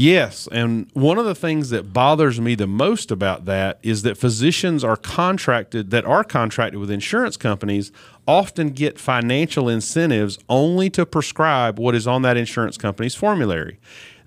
Yes, 0.00 0.48
and 0.52 0.88
one 0.92 1.18
of 1.18 1.24
the 1.24 1.34
things 1.34 1.70
that 1.70 1.92
bothers 1.92 2.40
me 2.40 2.54
the 2.54 2.68
most 2.68 3.10
about 3.10 3.46
that 3.46 3.80
is 3.82 4.02
that 4.02 4.16
physicians 4.16 4.84
are 4.84 4.96
contracted 4.96 5.90
that 5.90 6.04
are 6.04 6.22
contracted 6.22 6.78
with 6.78 6.88
insurance 6.88 7.36
companies 7.36 7.90
often 8.24 8.70
get 8.70 9.00
financial 9.00 9.68
incentives 9.68 10.38
only 10.48 10.88
to 10.90 11.04
prescribe 11.04 11.80
what 11.80 11.96
is 11.96 12.06
on 12.06 12.22
that 12.22 12.36
insurance 12.36 12.78
company's 12.78 13.16
formulary. 13.16 13.80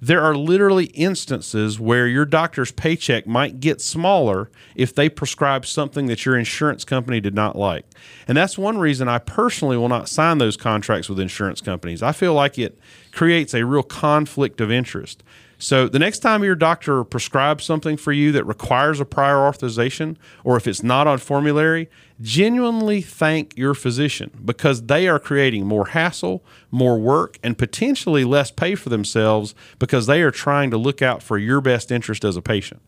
There 0.04 0.24
are 0.24 0.36
literally 0.36 0.86
instances 0.86 1.80
where 1.80 2.08
your 2.08 2.26
doctor's 2.26 2.72
paycheck 2.72 3.28
might 3.28 3.60
get 3.60 3.82
smaller 3.82 4.50
if 4.76 4.96
they 4.96 5.10
prescribe 5.10 5.64
something 5.64 6.08
that 6.08 6.26
your 6.26 6.36
insurance 6.36 6.84
company 6.84 7.20
did 7.20 7.36
not 7.36 7.56
like. 7.56 7.86
And 8.28 8.36
that's 8.36 8.58
one 8.58 8.80
reason 8.80 9.08
I 9.08 9.20
personally 9.20 9.78
will 9.78 9.90
not 9.90 10.10
sign 10.10 10.40
those 10.40 10.58
contracts 10.58 11.08
with 11.08 11.20
insurance 11.20 11.62
companies. 11.62 12.02
I 12.02 12.14
feel 12.14 12.34
like 12.34 12.58
it 12.58 12.80
creates 13.12 13.54
a 13.54 13.66
real 13.66 13.84
conflict 13.84 14.62
of 14.62 14.72
interest. 14.72 15.24
So 15.62 15.88
the 15.88 16.00
next 16.00 16.20
time 16.20 16.44
your 16.44 16.56
doctor 16.56 17.04
prescribes 17.04 17.66
something 17.66 17.96
for 17.96 18.12
you 18.12 18.32
that 18.32 18.46
requires 18.46 19.00
a 19.00 19.06
prior 19.06 19.46
authorization, 19.46 20.18
or 20.44 20.58
if 20.58 20.66
it's 20.66 20.82
not 20.82 21.06
on 21.06 21.20
formulary, 21.20 21.88
genuinely 22.20 23.00
thank 23.02 23.56
your 23.56 23.76
physician 23.76 24.32
because 24.44 24.88
they 24.88 25.08
are 25.08 25.20
creating 25.20 25.68
more 25.68 25.90
hassle, 25.90 26.44
more 26.72 27.00
work, 27.00 27.38
and 27.44 27.60
potentially 27.60 28.24
less 28.24 28.50
pay 28.50 28.74
for 28.74 28.90
themselves 28.90 29.54
because 29.78 30.08
they 30.08 30.24
are 30.24 30.32
trying 30.32 30.72
to 30.72 30.78
look 30.78 31.04
out 31.04 31.22
for 31.22 31.38
your 31.38 31.62
best 31.62 31.92
interest 31.92 32.26
as 32.26 32.36
a 32.36 32.42
patient. 32.42 32.82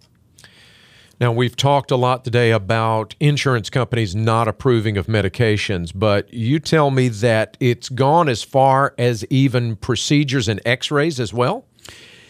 Now, 1.20 1.32
we've 1.32 1.56
talked 1.56 1.92
a 1.92 1.96
lot 1.96 2.24
today 2.24 2.52
about 2.52 3.16
insurance 3.20 3.70
companies 3.70 4.16
not 4.16 4.48
approving 4.48 4.98
of 4.98 5.06
medications, 5.06 5.92
but 5.94 6.34
you 6.34 6.60
tell 6.60 6.90
me 6.90 7.08
that 7.08 7.56
it's 7.60 7.88
gone 7.88 8.28
as 8.28 8.42
far 8.44 8.96
as 8.98 9.24
even 9.30 9.76
procedures 9.76 10.48
and 10.48 10.60
x 10.66 10.90
rays 10.90 11.20
as 11.20 11.32
well? 11.32 11.66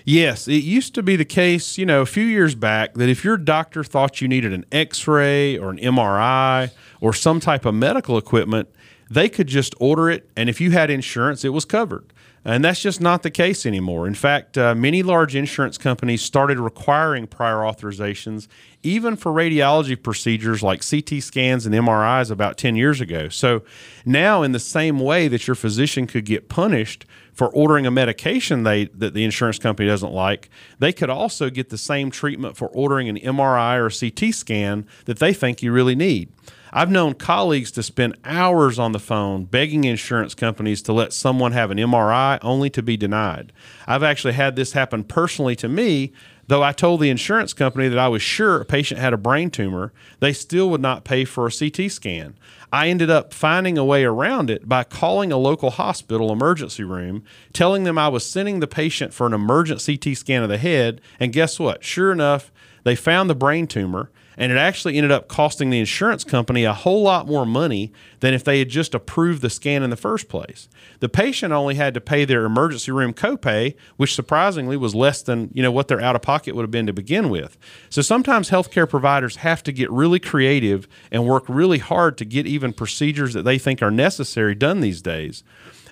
Yes, 0.06 0.50
it 0.50 0.64
used 0.64 0.94
to 0.96 1.04
be 1.04 1.16
the 1.16 1.24
case, 1.24 1.78
you 1.78 1.86
know, 1.86 2.02
a 2.02 2.06
few 2.06 2.26
years 2.26 2.56
back 2.56 2.96
that 2.96 3.08
if 3.08 3.24
your 3.24 3.38
doctor 3.38 3.86
thought 3.86 4.20
you 4.20 4.28
needed 4.28 4.52
an 4.52 4.66
x 4.70 5.08
ray 5.08 5.58
or 5.58 5.70
an 5.70 5.78
MRI 5.78 6.72
or 7.00 7.14
some 7.14 7.40
type 7.40 7.64
of 7.66 7.74
medical 7.74 8.18
equipment, 8.18 8.68
they 9.10 9.30
could 9.30 9.48
just 9.48 9.74
order 9.80 10.10
it. 10.10 10.30
And 10.36 10.50
if 10.50 10.60
you 10.60 10.72
had 10.72 10.90
insurance, 10.90 11.46
it 11.46 11.50
was 11.50 11.64
covered. 11.64 12.12
And 12.46 12.64
that's 12.64 12.82
just 12.82 13.00
not 13.00 13.24
the 13.24 13.32
case 13.32 13.66
anymore. 13.66 14.06
In 14.06 14.16
fact, 14.16 14.58
uh, 14.58 14.76
many 14.76 15.02
large 15.02 15.34
insurance 15.34 15.78
companies 15.78 16.22
started 16.22 16.60
requiring 16.60 17.26
prior 17.26 17.58
authorizations, 17.58 18.48
even 18.82 19.16
for 19.16 19.32
radiology 19.32 20.02
procedures 20.02 20.62
like 20.62 20.88
CT 20.88 21.24
scans 21.24 21.66
and 21.66 21.74
MRIs 21.74 22.30
about 22.30 22.58
10 22.58 22.76
years 22.76 23.00
ago. 23.00 23.30
So 23.30 23.64
now, 24.06 24.44
in 24.44 24.52
the 24.52 24.60
same 24.60 25.00
way 25.00 25.30
that 25.30 25.48
your 25.48 25.56
physician 25.56 26.06
could 26.06 26.26
get 26.26 26.50
punished 26.50 27.06
for 27.34 27.48
ordering 27.48 27.86
a 27.88 27.92
medication 27.92 28.64
they, 28.64 28.86
that 28.86 29.14
the 29.14 29.24
insurance 29.24 29.58
company 29.58 29.88
doesn't 29.88 30.12
like, 30.12 30.50
they 30.80 30.92
could 30.92 31.10
also 31.10 31.50
get 31.50 31.70
the 31.70 31.78
same 31.78 32.12
treatment 32.12 32.58
for 32.58 32.68
ordering 32.68 33.08
an 33.08 33.18
MRI 33.20 33.78
or 33.78 33.90
CT 33.90 34.34
scan 34.36 34.86
that 35.06 35.20
they 35.20 35.34
think 35.34 35.64
you 35.64 35.72
really 35.72 35.96
need. 35.96 36.30
I've 36.76 36.90
known 36.90 37.14
colleagues 37.14 37.72
to 37.72 37.84
spend 37.84 38.18
hours 38.26 38.80
on 38.80 38.92
the 38.92 39.00
phone 39.00 39.46
begging 39.46 39.84
insurance 39.84 40.34
companies 40.34 40.82
to 40.84 40.94
let 40.94 41.14
someone 41.14 41.52
have 41.52 41.70
an 41.70 41.78
MRI 41.78 42.40
only 42.42 42.70
to 42.72 42.82
be 42.82 42.98
denied. 42.98 43.54
I've 43.86 44.02
actually 44.02 44.34
had 44.34 44.56
this 44.56 44.74
happen 44.74 45.04
personally 45.04 45.56
to 45.58 45.70
me 45.70 46.12
Though 46.48 46.64
I 46.64 46.74
told 46.74 47.00
the 47.00 47.10
insurance 47.10 47.54
company 47.54 47.88
that 47.88 47.98
I 47.98 48.10
was 48.10 48.22
sure 48.22 48.60
a 48.60 48.66
patient 48.66 49.00
had 49.00 49.14
a 49.14 49.18
brain 49.18 49.50
tumor, 49.50 49.94
they 50.20 50.34
still 50.34 50.70
would 50.72 50.82
not 50.82 51.06
pay 51.06 51.24
for 51.24 51.48
a 51.48 51.52
CT 51.52 51.90
scan. 51.90 52.36
I 52.72 52.90
ended 52.90 53.10
up 53.10 53.34
finding 53.34 53.78
a 53.78 53.86
way 53.86 54.04
around 54.04 54.50
it 54.50 54.68
by 54.68 54.84
calling 54.84 55.32
a 55.32 55.38
local 55.38 55.72
hospital 55.72 56.34
emergency 56.34 56.84
room, 56.84 57.24
telling 57.54 57.86
them 57.86 57.98
I 57.98 58.10
was 58.10 58.26
sending 58.26 58.60
the 58.60 58.68
patient 58.68 59.14
for 59.14 59.26
an 59.26 59.34
emergent 59.34 59.86
CT 59.86 60.18
scan 60.18 60.44
of 60.44 60.50
the 60.50 60.58
head, 60.58 61.00
and 61.18 61.32
guess 61.32 61.60
what? 61.60 61.84
Sure 61.84 62.12
enough, 62.12 62.52
they 62.84 62.96
found 62.96 63.30
the 63.30 63.36
brain 63.36 63.66
tumor 63.66 64.10
and 64.38 64.52
it 64.52 64.58
actually 64.58 64.98
ended 64.98 65.12
up 65.12 65.28
costing 65.28 65.70
the 65.70 65.80
insurance 65.80 66.24
company 66.24 66.64
a 66.64 66.74
whole 66.74 67.04
lot 67.04 67.28
more 67.28 67.46
money 67.46 67.92
than 68.20 68.34
if 68.34 68.44
they 68.44 68.60
had 68.60 68.70
just 68.70 68.94
approved 68.94 69.42
the 69.42 69.50
scan 69.50 69.84
in 69.84 69.90
the 69.90 69.96
first 69.96 70.30
place. 70.30 70.68
The 71.00 71.10
patient 71.10 71.54
only 71.54 71.76
had 71.76 71.94
to 71.94 72.02
pay 72.02 72.26
their 72.26 72.46
emergency 72.46 72.92
room 72.92 73.14
copay, 73.14 73.76
which 73.98 74.16
surprisingly 74.16 74.78
was 74.78 74.96
less 74.96 75.22
than 75.22 75.50
you 75.54 75.62
know 75.62 75.72
what 75.72 75.88
their 75.88 76.02
out 76.02 76.16
of 76.16 76.22
pocket 76.22 76.56
would 76.56 76.64
have 76.64 76.72
been 76.72 76.88
to 76.88 76.94
begin 76.94 77.30
with. 77.30 77.58
So 77.90 78.02
sometimes 78.02 78.50
healthcare 78.50 78.90
providers 78.90 79.38
have 79.38 79.64
to 79.64 79.72
get 79.72 79.92
really 79.92 80.20
creative 80.20 80.88
and 81.12 81.26
work 81.26 81.46
really 81.48 81.80
hard 81.80 82.18
to 82.18 82.26
get 82.26 82.48
even 82.48 82.74
procedures 82.74 83.34
that 83.34 83.44
they 83.44 83.58
think 83.58 83.82
are 83.82 83.92
necessary 83.92 84.56
done 84.56 84.82
these 84.82 85.02
days. 85.02 85.44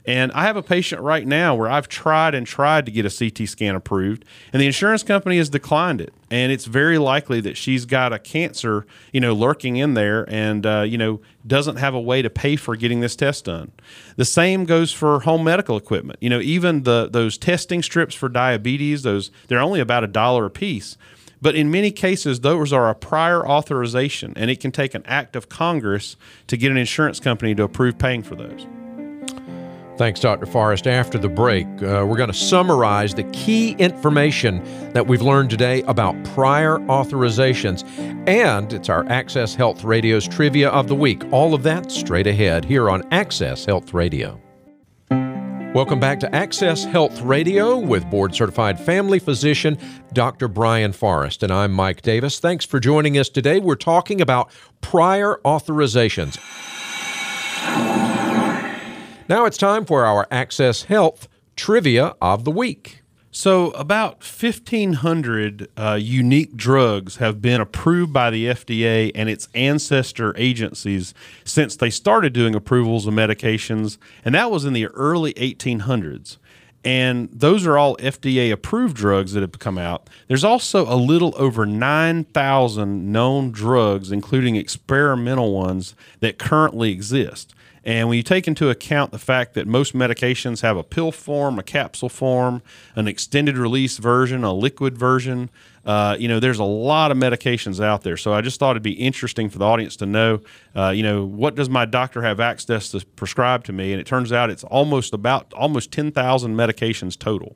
And 0.06 0.32
I 0.32 0.44
have 0.44 0.58
a 0.58 0.64
patient 0.64 1.02
right 1.02 1.28
now 1.28 1.54
where 1.54 1.70
I've 1.70 1.88
tried 1.88 2.34
and 2.34 2.48
tried 2.48 2.86
to 2.88 2.92
get 2.92 3.06
a 3.06 3.10
CT 3.10 3.48
scan 3.48 3.76
approved, 3.76 4.26
and 4.52 4.62
the 4.62 4.66
insurance 4.66 5.04
company 5.04 5.38
has 5.38 5.50
declined 5.50 6.02
it. 6.02 6.14
And 6.32 6.52
it's 6.52 6.66
very 6.66 6.98
likely 6.98 7.40
that 7.42 7.56
she's 7.56 7.86
got 7.86 8.12
a 8.12 8.18
cancer, 8.18 8.86
you 9.14 9.20
know, 9.20 9.34
lurking 9.34 9.76
in 9.76 9.94
there, 9.94 10.26
and 10.28 10.66
uh, 10.66 10.82
you 10.82 10.98
know 10.98 11.22
doesn't 11.46 11.78
have 11.78 11.94
a 11.94 12.00
way 12.00 12.22
to 12.22 12.30
pay 12.30 12.56
for 12.56 12.76
getting 12.76 13.02
this 13.02 13.16
test 13.16 13.46
done. 13.46 13.72
The 14.16 14.26
same 14.26 14.66
goes 14.66 14.92
for 14.92 15.20
home 15.22 15.44
medical 15.44 15.78
equipment. 15.78 16.20
You 16.22 16.30
know, 16.30 16.40
even 16.40 16.84
the 16.84 17.08
those 17.12 17.38
testing 17.38 17.84
strips 17.84 18.16
for 18.16 18.28
diabetes, 18.28 19.04
those 19.04 19.30
they're 19.48 19.60
only 19.60 19.80
about 19.80 20.04
a 20.04 20.08
dollar 20.08 20.46
a 20.46 20.50
piece. 20.50 20.98
But 21.44 21.56
in 21.56 21.72
many 21.72 21.92
cases, 21.92 22.42
those 22.42 22.72
are 22.72 22.90
a 22.90 22.94
prior 22.96 23.46
authorization, 23.48 24.34
and 24.36 24.52
it 24.52 24.60
can 24.60 24.72
take 24.72 24.94
an 24.94 25.04
act 25.06 25.36
of 25.36 25.50
Congress 25.50 26.16
to 26.48 26.56
get 26.56 26.70
an 26.72 26.78
insurance 26.78 27.20
company 27.20 27.56
to 27.56 27.64
approve 27.64 27.98
paying 27.98 28.22
for 28.22 28.36
those. 28.36 28.68
Thanks, 30.02 30.20
Dr. 30.20 30.48
Forrest. 30.48 30.88
After 30.88 31.20
the 31.20 31.30
break, 31.30 31.68
uh, 31.84 32.04
we're 32.10 32.18
going 32.18 32.32
to 32.32 32.34
summarize 32.34 33.14
the 33.14 33.22
key 33.26 33.74
information 33.74 34.64
that 34.94 35.06
we've 35.06 35.22
learned 35.22 35.52
today 35.52 35.84
about 35.84 36.16
prior 36.34 36.80
authorizations. 36.88 37.88
And 38.28 38.74
it's 38.74 38.90
our 38.90 39.08
Access 39.10 39.54
Health 39.54 39.84
Radio's 39.84 40.28
Trivia 40.28 40.72
of 40.72 40.88
the 40.88 40.96
Week. 40.96 41.22
All 41.32 41.54
of 41.54 41.62
that 41.62 41.92
straight 41.92 42.26
ahead 42.26 42.66
here 42.66 42.90
on 42.90 43.04
Access 43.12 43.64
Health 43.64 43.94
Radio. 43.94 44.42
Welcome 45.76 46.00
back 46.00 46.20
to 46.22 46.36
Access 46.36 46.84
Health 46.84 47.22
Radio 47.22 47.78
with 47.78 48.10
board 48.10 48.34
certified 48.34 48.80
family 48.80 49.20
physician 49.20 49.78
Dr. 50.14 50.48
Brian 50.48 50.94
Forrest. 50.94 51.44
And 51.44 51.54
I'm 51.54 51.74
Mike 51.74 52.02
Davis. 52.02 52.40
Thanks 52.40 52.66
for 52.66 52.80
joining 52.80 53.20
us 53.20 53.30
today. 53.30 53.60
We're 53.60 53.76
talking 53.76 54.20
about 54.20 54.50
prior 54.82 55.40
authorizations. 55.46 56.40
Now 59.32 59.46
it's 59.46 59.58
time 59.58 59.86
for 59.86 60.04
our 60.04 60.28
Access 60.30 60.84
Health 60.84 61.30
Trivia 61.56 62.16
of 62.22 62.44
the 62.44 62.52
Week. 62.52 63.02
So, 63.32 63.72
about 63.72 64.16
1,500 64.16 65.70
uh, 65.78 65.98
unique 66.02 66.58
drugs 66.58 67.16
have 67.16 67.42
been 67.42 67.62
approved 67.62 68.12
by 68.12 68.30
the 68.30 68.48
FDA 68.48 69.10
and 69.16 69.30
its 69.30 69.48
ancestor 69.56 70.36
agencies 70.38 71.14
since 71.46 71.78
they 71.78 71.90
started 71.90 72.34
doing 72.34 72.56
approvals 72.56 73.08
of 73.08 73.14
medications, 73.14 73.98
and 74.26 74.36
that 74.36 74.52
was 74.52 74.66
in 74.66 74.74
the 74.74 74.88
early 74.88 75.34
1800s. 75.36 76.36
And 76.84 77.30
those 77.32 77.66
are 77.66 77.78
all 77.78 77.96
FDA 77.98 78.52
approved 78.52 78.98
drugs 78.98 79.32
that 79.32 79.40
have 79.40 79.60
come 79.60 79.78
out. 79.78 80.10
There's 80.28 80.44
also 80.44 80.94
a 80.94 81.00
little 81.00 81.34
over 81.38 81.66
9,000 81.66 83.14
known 83.14 83.52
drugs, 83.52 84.12
including 84.12 84.58
experimental 84.58 85.54
ones, 85.54 85.96
that 86.20 86.38
currently 86.38 86.92
exist. 86.92 87.54
And 87.84 88.08
when 88.08 88.18
you 88.18 88.24
take 88.24 88.48
into 88.48 88.70
account 88.70 89.12
the 89.12 89.20
fact 89.20 89.56
that 89.56 89.68
most 89.68 89.94
medications 89.94 90.62
have 90.62 90.78
a 90.78 90.84
pill 90.84 91.12
form, 91.12 91.58
a 91.58 91.64
capsule 91.64 92.10
form, 92.10 92.62
an 92.96 93.08
extended 93.08 93.58
release 93.58 93.98
version, 93.98 94.44
a 94.44 94.54
liquid 94.54 94.98
version, 94.98 95.50
uh, 95.84 96.16
you 96.20 96.28
know, 96.28 96.40
there's 96.40 96.60
a 96.60 96.64
lot 96.64 97.10
of 97.10 97.18
medications 97.18 97.84
out 97.84 98.04
there. 98.04 98.18
So 98.18 98.34
I 98.34 98.42
just 98.42 98.60
thought 98.60 98.72
it'd 98.72 98.84
be 98.84 98.92
interesting 98.92 99.50
for 99.50 99.58
the 99.58 99.66
audience 99.66 99.96
to 99.98 100.06
know, 100.06 100.42
uh, 100.76 100.90
you 100.90 101.02
know, 101.02 101.26
what 101.26 101.56
does 101.56 101.70
my 101.70 101.86
doctor 101.86 102.22
have 102.22 102.40
access 102.40 102.90
to 102.90 103.04
prescribe 103.16 103.64
to 103.64 103.74
me? 103.74 103.92
And 103.92 104.00
it 104.00 104.06
turns 104.06 104.32
out 104.32 104.52
it's 104.52 104.64
almost 104.66 105.14
about 105.14 105.52
almost 105.54 105.92
10,000 105.92 106.56
medications 106.56 107.18
total. 107.18 107.56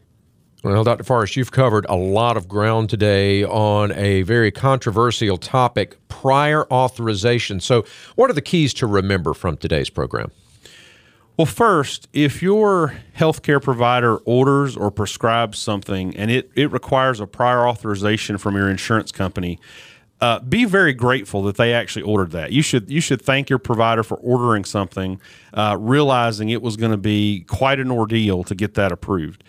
Well, 0.63 0.83
Dr. 0.83 1.03
Forrest, 1.03 1.35
you've 1.35 1.51
covered 1.51 1.85
a 1.89 1.95
lot 1.95 2.37
of 2.37 2.47
ground 2.47 2.89
today 2.89 3.43
on 3.43 3.91
a 3.91 4.23
very 4.23 4.51
controversial 4.51 5.37
topic 5.37 5.95
prior 6.07 6.65
authorization. 6.71 7.59
So, 7.59 7.85
what 8.15 8.31
are 8.31 8.33
the 8.33 8.41
keys 8.41 8.73
to 8.75 8.87
remember 8.87 9.35
from 9.35 9.57
today's 9.57 9.91
program? 9.91 10.31
Well, 11.37 11.45
first, 11.45 12.07
if 12.13 12.41
your 12.41 12.95
healthcare 13.15 13.61
provider 13.61 14.17
orders 14.19 14.77
or 14.77 14.89
prescribes 14.89 15.59
something 15.59 16.15
and 16.15 16.31
it, 16.31 16.49
it 16.55 16.71
requires 16.71 17.19
a 17.19 17.27
prior 17.27 17.67
authorization 17.67 18.37
from 18.37 18.55
your 18.55 18.69
insurance 18.69 19.11
company, 19.11 19.59
uh, 20.21 20.39
be 20.39 20.63
very 20.63 20.93
grateful 20.93 21.43
that 21.43 21.57
they 21.57 21.73
actually 21.73 22.03
ordered 22.03 22.31
that. 22.31 22.53
You 22.53 22.61
should 22.61 22.89
you 22.89 23.01
should 23.01 23.21
thank 23.21 23.49
your 23.49 23.59
provider 23.59 24.01
for 24.01 24.15
ordering 24.17 24.63
something, 24.63 25.19
uh, 25.53 25.75
realizing 25.77 26.49
it 26.49 26.61
was 26.61 26.77
going 26.77 26.91
to 26.91 26.97
be 26.97 27.41
quite 27.41 27.79
an 27.79 27.91
ordeal 27.91 28.43
to 28.45 28.55
get 28.55 28.75
that 28.75 28.93
approved. 28.93 29.43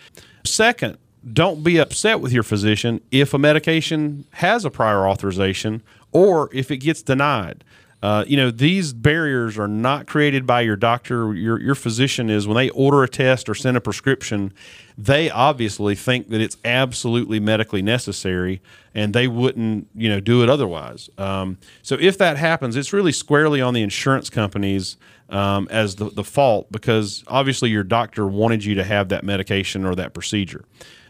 Second, 0.47 0.97
don't 1.33 1.63
be 1.63 1.77
upset 1.77 2.21
with 2.21 2.31
your 2.31 2.43
physician 2.43 3.01
if 3.11 3.33
a 3.33 3.37
medication 3.37 4.25
has 4.31 4.65
a 4.65 4.69
prior 4.69 5.07
authorization 5.07 5.81
or 6.11 6.49
if 6.53 6.71
it 6.71 6.77
gets 6.77 7.01
denied. 7.01 7.63
Uh, 8.01 8.23
you 8.27 8.37
know, 8.37 8.51
these 8.51 8.93
barriers 8.93 9.57
are 9.57 9.67
not 9.67 10.05
created 10.05 10.45
by 10.45 10.61
your 10.61 10.75
doctor. 10.75 11.33
Your 11.33 11.59
your 11.59 11.73
physician 11.73 12.29
is 12.29 12.47
when 12.47 12.55
they 12.55 12.69
order 12.69 13.03
a 13.03 13.09
test 13.09 13.49
or 13.49 13.55
send 13.55 13.75
a 13.75 13.81
prescription, 13.81 14.53
they 14.95 15.31
obviously 15.31 15.95
think 15.95 16.29
that 16.29 16.39
it's 16.39 16.57
absolutely 16.63 17.39
medically 17.39 17.81
necessary, 17.81 18.61
and 18.93 19.15
they 19.15 19.27
wouldn't 19.27 19.87
you 19.95 20.09
know 20.09 20.19
do 20.19 20.43
it 20.43 20.49
otherwise. 20.49 21.09
Um, 21.17 21.57
so 21.81 21.97
if 21.99 22.19
that 22.19 22.37
happens, 22.37 22.75
it's 22.75 22.93
really 22.93 23.11
squarely 23.11 23.61
on 23.61 23.73
the 23.73 23.81
insurance 23.81 24.29
companies 24.29 24.97
um, 25.29 25.67
as 25.69 25.95
the, 25.95 26.09
the 26.09 26.23
fault 26.23 26.71
because 26.71 27.23
obviously 27.27 27.69
your 27.69 27.83
doctor 27.83 28.25
wanted 28.25 28.63
you 28.63 28.75
to 28.75 28.83
have 28.83 29.09
that 29.09 29.23
medication 29.23 29.85
or 29.85 29.95
that 29.95 30.13
procedure. 30.13 30.63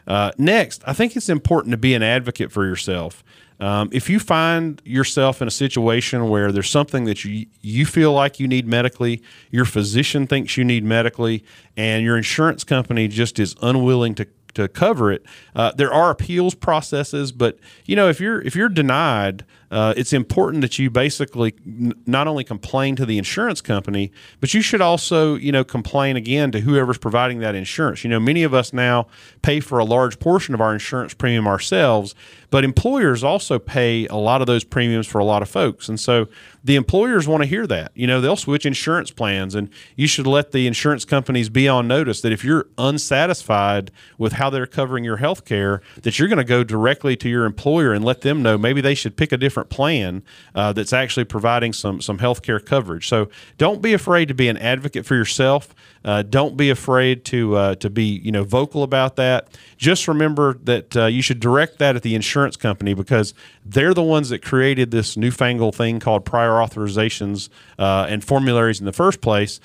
Uh, 0.08 0.32
next, 0.38 0.82
I 0.88 0.94
think 0.94 1.16
it's 1.16 1.30
important 1.30 1.72
to 1.72 1.78
be 1.78 1.94
an 1.94 2.02
advocate 2.04 2.52
for 2.52 2.66
yourself. 2.66 3.24
Um, 3.60 3.90
if 3.92 4.10
you 4.10 4.20
find 4.20 4.82
yourself 4.86 5.42
in 5.42 5.48
a 5.48 5.52
situation 5.52 6.30
where 6.30 6.52
there's 6.52 6.70
something 6.70 7.06
that 7.06 7.26
you 7.26 7.48
you 7.62 7.86
feel 7.86 8.14
like 8.14 8.40
you 8.40 8.48
need 8.48 8.68
medically, 8.68 9.22
your 9.50 9.66
physician 9.66 10.28
thinks 10.28 10.58
you 10.58 10.64
need 10.64 10.84
medically, 10.84 11.44
and 11.76 12.04
your 12.04 12.18
insurance 12.18 12.64
company 12.64 13.08
just 13.08 13.40
is 13.40 13.56
unwilling 13.62 14.14
to 14.16 14.28
to 14.54 14.68
cover 14.68 15.12
it. 15.12 15.24
Uh, 15.56 15.72
there 15.76 15.94
are 15.94 16.12
appeals 16.12 16.56
processes, 16.56 17.32
but 17.32 17.58
you 17.86 17.96
know 17.96 18.10
if 18.10 18.20
you're 18.20 18.42
if 18.42 18.56
you're 18.56 18.70
denied, 18.70 19.44
uh, 19.70 19.94
it's 19.98 20.14
important 20.14 20.62
that 20.62 20.80
you 20.80 20.90
basically 20.90 21.54
n- 21.66 21.94
not 22.06 22.28
only 22.28 22.44
complain 22.44 22.96
to 22.96 23.06
the 23.06 23.18
insurance 23.18 23.62
company, 23.62 24.12
but 24.40 24.54
you 24.54 24.62
should 24.62 24.82
also 24.82 25.36
you 25.36 25.52
know 25.52 25.64
complain 25.64 26.16
again 26.16 26.52
to 26.52 26.62
whoever's 26.62 26.98
providing 26.98 27.40
that 27.40 27.56
insurance. 27.56 28.04
You 28.04 28.10
know 28.10 28.20
many 28.20 28.44
of 28.44 28.54
us 28.54 28.74
now 28.74 29.08
pay 29.42 29.60
for 29.60 29.80
a 29.80 29.86
large 29.86 30.20
portion 30.20 30.54
of 30.54 30.62
our 30.62 30.74
insurance 30.74 31.14
premium 31.14 31.48
ourselves, 31.48 32.16
but 32.50 32.64
employers 32.64 33.24
also 33.24 33.60
pay 33.60 34.08
a 34.08 34.16
lot 34.16 34.42
of 34.42 34.48
those 34.48 34.64
premiums 34.64 35.08
for 35.08 35.20
a 35.20 35.26
lot 35.26 35.42
of 35.42 35.50
folks, 35.50 35.90
and 35.90 36.00
so 36.00 36.28
the 36.68 36.76
employers 36.76 37.30
want 37.30 37.42
to 37.44 37.48
hear 37.48 37.66
that. 37.66 37.92
You 37.96 38.08
know, 38.08 38.20
they'll 38.20 38.36
switch 38.36 38.66
insurance 38.66 39.10
plans, 39.10 39.56
and 39.56 39.70
you 39.96 40.06
should 40.06 40.28
let 40.28 40.52
the 40.52 40.68
insurance 40.68 41.06
companies 41.06 41.48
be 41.48 41.68
on 41.68 41.88
notice 41.88 42.20
that 42.22 42.34
if 42.34 42.44
you're 42.44 42.68
unsatisfied 42.78 43.90
with 44.18 44.34
how 44.34 44.50
they're 44.50 44.68
covering 44.68 45.06
your 45.06 45.18
health 45.18 45.46
care, 45.46 45.82
that 46.02 46.20
you're 46.20 46.28
going 46.28 46.38
to 46.38 46.44
go 46.44 46.66
directly 46.66 47.16
to 47.16 47.30
your 47.30 47.46
employer 47.46 47.94
and 47.94 48.04
let 48.04 48.20
them 48.20 48.44
know 48.44 48.58
maybe 48.58 48.82
they 48.82 48.96
should 48.96 49.16
pick 49.16 49.32
a 49.32 49.38
different 49.38 49.57
plan 49.64 50.24
uh, 50.56 50.74
that's 50.74 50.94
actually 50.94 51.26
providing 51.26 51.74
some 51.74 52.02
some 52.02 52.20
health 52.20 52.42
care 52.42 52.60
coverage. 52.60 53.08
So 53.08 53.30
don't 53.58 53.82
be 53.82 53.94
afraid 53.94 54.28
to 54.28 54.34
be 54.34 54.48
an 54.48 54.58
advocate 54.58 55.06
for 55.06 55.16
yourself. 55.16 55.74
Uh, 56.06 56.22
don't 56.22 56.56
be 56.56 56.70
afraid 56.70 57.26
to 57.26 57.56
uh, 57.56 57.76
to 57.76 57.90
be 57.90 58.04
you 58.04 58.32
know 58.32 58.44
vocal 58.44 58.84
about 58.84 59.16
that. 59.18 59.58
Just 59.78 60.08
remember 60.08 60.54
that 60.64 60.96
uh, 60.96 61.06
you 61.06 61.22
should 61.22 61.40
direct 61.40 61.80
that 61.80 61.96
at 61.96 62.04
the 62.04 62.16
insurance 62.16 62.56
company 62.56 62.94
because 62.94 63.34
they're 63.66 63.94
the 63.94 64.04
ones 64.04 64.30
that 64.30 64.42
created 64.42 64.92
this 64.92 65.18
newfangled 65.18 65.76
thing 65.76 66.00
called 66.00 66.26
prior 66.26 66.52
authorizations 66.52 67.50
uh, 67.78 68.06
and 68.10 68.24
formularies 68.24 68.80
in 68.80 68.86
the 68.86 68.94
first 68.94 69.22
place. 69.22 69.60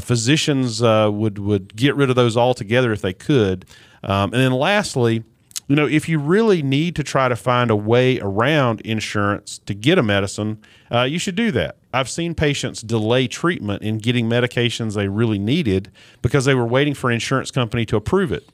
Physicians 0.00 0.82
would 0.82 1.38
would 1.38 1.74
get 1.76 1.96
rid 1.96 2.10
of 2.10 2.16
those 2.16 2.36
altogether 2.36 2.92
if 2.92 3.00
they 3.00 3.12
could. 3.12 3.64
Um, 4.02 4.32
and 4.32 4.42
then 4.42 4.52
lastly, 4.52 5.24
you 5.68 5.76
know, 5.76 5.86
if 5.86 6.08
you 6.08 6.18
really 6.18 6.62
need 6.62 6.96
to 6.96 7.04
try 7.04 7.28
to 7.28 7.36
find 7.36 7.70
a 7.70 7.76
way 7.76 8.18
around 8.20 8.80
insurance 8.80 9.58
to 9.66 9.74
get 9.74 9.98
a 9.98 10.02
medicine, 10.02 10.58
uh, 10.90 11.02
you 11.02 11.18
should 11.18 11.36
do 11.36 11.50
that. 11.52 11.76
I've 11.92 12.08
seen 12.08 12.34
patients 12.34 12.80
delay 12.80 13.28
treatment 13.28 13.82
in 13.82 13.98
getting 13.98 14.28
medications 14.28 14.94
they 14.94 15.08
really 15.08 15.38
needed 15.38 15.90
because 16.22 16.46
they 16.46 16.54
were 16.54 16.66
waiting 16.66 16.94
for 16.94 17.10
an 17.10 17.14
insurance 17.14 17.50
company 17.50 17.84
to 17.86 17.96
approve 17.96 18.32
it. 18.32 18.48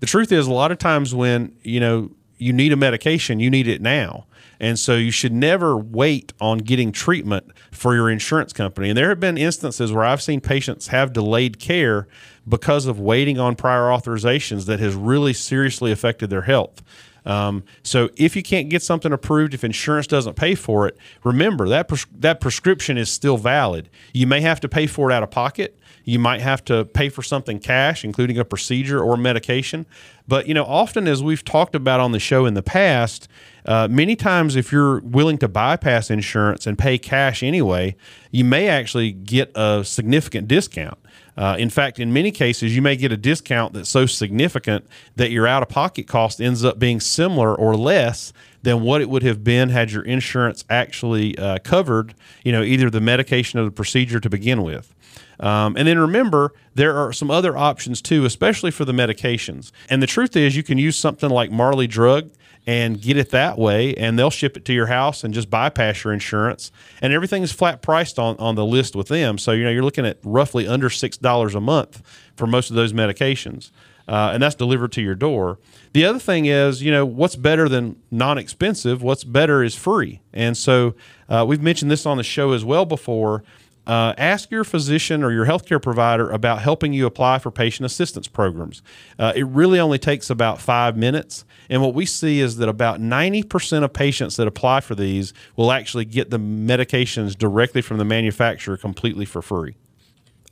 The 0.00 0.06
truth 0.06 0.32
is, 0.32 0.48
a 0.48 0.52
lot 0.52 0.72
of 0.72 0.78
times 0.78 1.14
when 1.14 1.54
you 1.62 1.78
know 1.78 2.10
you 2.36 2.52
need 2.52 2.72
a 2.72 2.76
medication, 2.76 3.38
you 3.38 3.48
need 3.48 3.68
it 3.68 3.80
now. 3.80 4.26
And 4.60 4.78
so 4.78 4.96
you 4.96 5.10
should 5.10 5.32
never 5.32 5.76
wait 5.76 6.32
on 6.40 6.58
getting 6.58 6.90
treatment 6.92 7.52
for 7.70 7.94
your 7.94 8.10
insurance 8.10 8.52
company. 8.52 8.88
And 8.88 8.98
there 8.98 9.08
have 9.08 9.20
been 9.20 9.38
instances 9.38 9.92
where 9.92 10.04
I've 10.04 10.22
seen 10.22 10.40
patients 10.40 10.88
have 10.88 11.12
delayed 11.12 11.58
care 11.58 12.08
because 12.48 12.86
of 12.86 12.98
waiting 12.98 13.38
on 13.38 13.54
prior 13.54 13.84
authorizations 13.84 14.66
that 14.66 14.80
has 14.80 14.94
really 14.94 15.32
seriously 15.32 15.92
affected 15.92 16.30
their 16.30 16.42
health. 16.42 16.82
Um, 17.28 17.62
so 17.82 18.08
if 18.16 18.34
you 18.34 18.42
can't 18.42 18.70
get 18.70 18.82
something 18.82 19.12
approved, 19.12 19.52
if 19.52 19.62
insurance 19.62 20.06
doesn't 20.06 20.34
pay 20.34 20.54
for 20.54 20.88
it, 20.88 20.96
remember 21.22 21.68
that 21.68 21.86
pres- 21.86 22.06
that 22.18 22.40
prescription 22.40 22.96
is 22.96 23.10
still 23.10 23.36
valid. 23.36 23.90
You 24.14 24.26
may 24.26 24.40
have 24.40 24.60
to 24.60 24.68
pay 24.68 24.86
for 24.86 25.10
it 25.10 25.14
out 25.14 25.22
of 25.22 25.30
pocket. 25.30 25.78
You 26.04 26.18
might 26.18 26.40
have 26.40 26.64
to 26.64 26.86
pay 26.86 27.10
for 27.10 27.22
something 27.22 27.58
cash, 27.58 28.02
including 28.02 28.38
a 28.38 28.44
procedure 28.46 29.02
or 29.02 29.18
medication. 29.18 29.84
But 30.26 30.48
you 30.48 30.54
know, 30.54 30.64
often 30.64 31.06
as 31.06 31.22
we've 31.22 31.44
talked 31.44 31.74
about 31.74 32.00
on 32.00 32.12
the 32.12 32.18
show 32.18 32.46
in 32.46 32.54
the 32.54 32.62
past, 32.62 33.28
uh, 33.66 33.88
many 33.90 34.16
times 34.16 34.56
if 34.56 34.72
you're 34.72 35.00
willing 35.00 35.36
to 35.38 35.48
bypass 35.48 36.10
insurance 36.10 36.66
and 36.66 36.78
pay 36.78 36.96
cash 36.96 37.42
anyway, 37.42 37.94
you 38.30 38.42
may 38.42 38.68
actually 38.68 39.12
get 39.12 39.52
a 39.54 39.84
significant 39.84 40.48
discount. 40.48 40.98
Uh, 41.38 41.54
in 41.56 41.70
fact, 41.70 42.00
in 42.00 42.12
many 42.12 42.32
cases, 42.32 42.74
you 42.74 42.82
may 42.82 42.96
get 42.96 43.12
a 43.12 43.16
discount 43.16 43.72
that's 43.72 43.88
so 43.88 44.06
significant 44.06 44.84
that 45.14 45.30
your 45.30 45.46
out 45.46 45.62
of 45.62 45.68
pocket 45.68 46.08
cost 46.08 46.40
ends 46.40 46.64
up 46.64 46.80
being 46.80 46.98
similar 46.98 47.54
or 47.54 47.76
less 47.76 48.32
than 48.62 48.82
what 48.82 49.00
it 49.00 49.08
would 49.08 49.22
have 49.22 49.44
been 49.44 49.68
had 49.68 49.92
your 49.92 50.02
insurance 50.02 50.64
actually 50.68 51.38
uh, 51.38 51.56
covered, 51.60 52.12
you 52.42 52.50
know, 52.50 52.64
either 52.64 52.90
the 52.90 53.00
medication 53.00 53.60
or 53.60 53.64
the 53.64 53.70
procedure 53.70 54.18
to 54.18 54.28
begin 54.28 54.64
with. 54.64 54.92
Um, 55.38 55.76
and 55.76 55.86
then 55.86 55.96
remember, 55.96 56.54
there 56.74 56.96
are 56.96 57.12
some 57.12 57.30
other 57.30 57.56
options 57.56 58.02
too, 58.02 58.24
especially 58.24 58.72
for 58.72 58.84
the 58.84 58.92
medications. 58.92 59.70
And 59.88 60.02
the 60.02 60.08
truth 60.08 60.34
is, 60.34 60.56
you 60.56 60.64
can 60.64 60.76
use 60.76 60.96
something 60.96 61.30
like 61.30 61.52
Marley 61.52 61.86
Drug 61.86 62.32
and 62.68 63.00
get 63.00 63.16
it 63.16 63.30
that 63.30 63.56
way, 63.56 63.94
and 63.94 64.18
they'll 64.18 64.28
ship 64.28 64.54
it 64.54 64.66
to 64.66 64.74
your 64.74 64.88
house 64.88 65.24
and 65.24 65.32
just 65.32 65.48
bypass 65.48 66.04
your 66.04 66.12
insurance. 66.12 66.70
And 67.00 67.14
everything 67.14 67.42
is 67.42 67.50
flat 67.50 67.80
priced 67.80 68.18
on, 68.18 68.36
on 68.36 68.56
the 68.56 68.64
list 68.66 68.94
with 68.94 69.08
them. 69.08 69.38
So, 69.38 69.52
you 69.52 69.64
know, 69.64 69.70
you're 69.70 69.82
looking 69.82 70.04
at 70.04 70.18
roughly 70.22 70.68
under 70.68 70.90
$6 70.90 71.54
a 71.54 71.60
month 71.62 72.02
for 72.36 72.46
most 72.46 72.68
of 72.68 72.76
those 72.76 72.92
medications. 72.92 73.70
Uh, 74.06 74.32
and 74.34 74.42
that's 74.42 74.54
delivered 74.54 74.92
to 74.92 75.00
your 75.00 75.14
door. 75.14 75.58
The 75.94 76.04
other 76.04 76.18
thing 76.18 76.44
is, 76.44 76.82
you 76.82 76.92
know, 76.92 77.06
what's 77.06 77.36
better 77.36 77.70
than 77.70 78.02
non 78.10 78.36
expensive? 78.36 79.02
What's 79.02 79.24
better 79.24 79.62
is 79.62 79.74
free. 79.74 80.20
And 80.34 80.54
so 80.54 80.94
uh, 81.30 81.46
we've 81.48 81.62
mentioned 81.62 81.90
this 81.90 82.04
on 82.04 82.18
the 82.18 82.22
show 82.22 82.52
as 82.52 82.66
well 82.66 82.84
before 82.84 83.44
uh, 83.88 84.14
ask 84.18 84.50
your 84.50 84.64
physician 84.64 85.24
or 85.24 85.32
your 85.32 85.46
healthcare 85.46 85.82
provider 85.82 86.30
about 86.30 86.60
helping 86.60 86.92
you 86.92 87.06
apply 87.06 87.38
for 87.38 87.50
patient 87.50 87.86
assistance 87.86 88.28
programs. 88.28 88.82
Uh, 89.18 89.32
it 89.34 89.46
really 89.46 89.80
only 89.80 89.98
takes 89.98 90.28
about 90.28 90.60
five 90.60 90.96
minutes. 90.96 91.46
And 91.70 91.80
what 91.80 91.94
we 91.94 92.04
see 92.04 92.40
is 92.40 92.58
that 92.58 92.68
about 92.68 93.00
90% 93.00 93.82
of 93.82 93.92
patients 93.92 94.36
that 94.36 94.46
apply 94.46 94.80
for 94.80 94.94
these 94.94 95.32
will 95.56 95.72
actually 95.72 96.04
get 96.04 96.28
the 96.28 96.38
medications 96.38 97.36
directly 97.36 97.80
from 97.80 97.96
the 97.96 98.04
manufacturer 98.04 98.76
completely 98.76 99.24
for 99.24 99.40
free. 99.40 99.74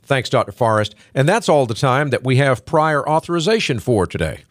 Thanks, 0.03 0.29
Dr. 0.29 0.51
Forrest. 0.51 0.95
And 1.13 1.29
that's 1.29 1.47
all 1.47 1.65
the 1.65 1.73
time 1.75 2.09
that 2.09 2.23
we 2.23 2.37
have 2.37 2.65
prior 2.65 3.07
authorization 3.07 3.79
for 3.79 4.07
today. 4.07 4.45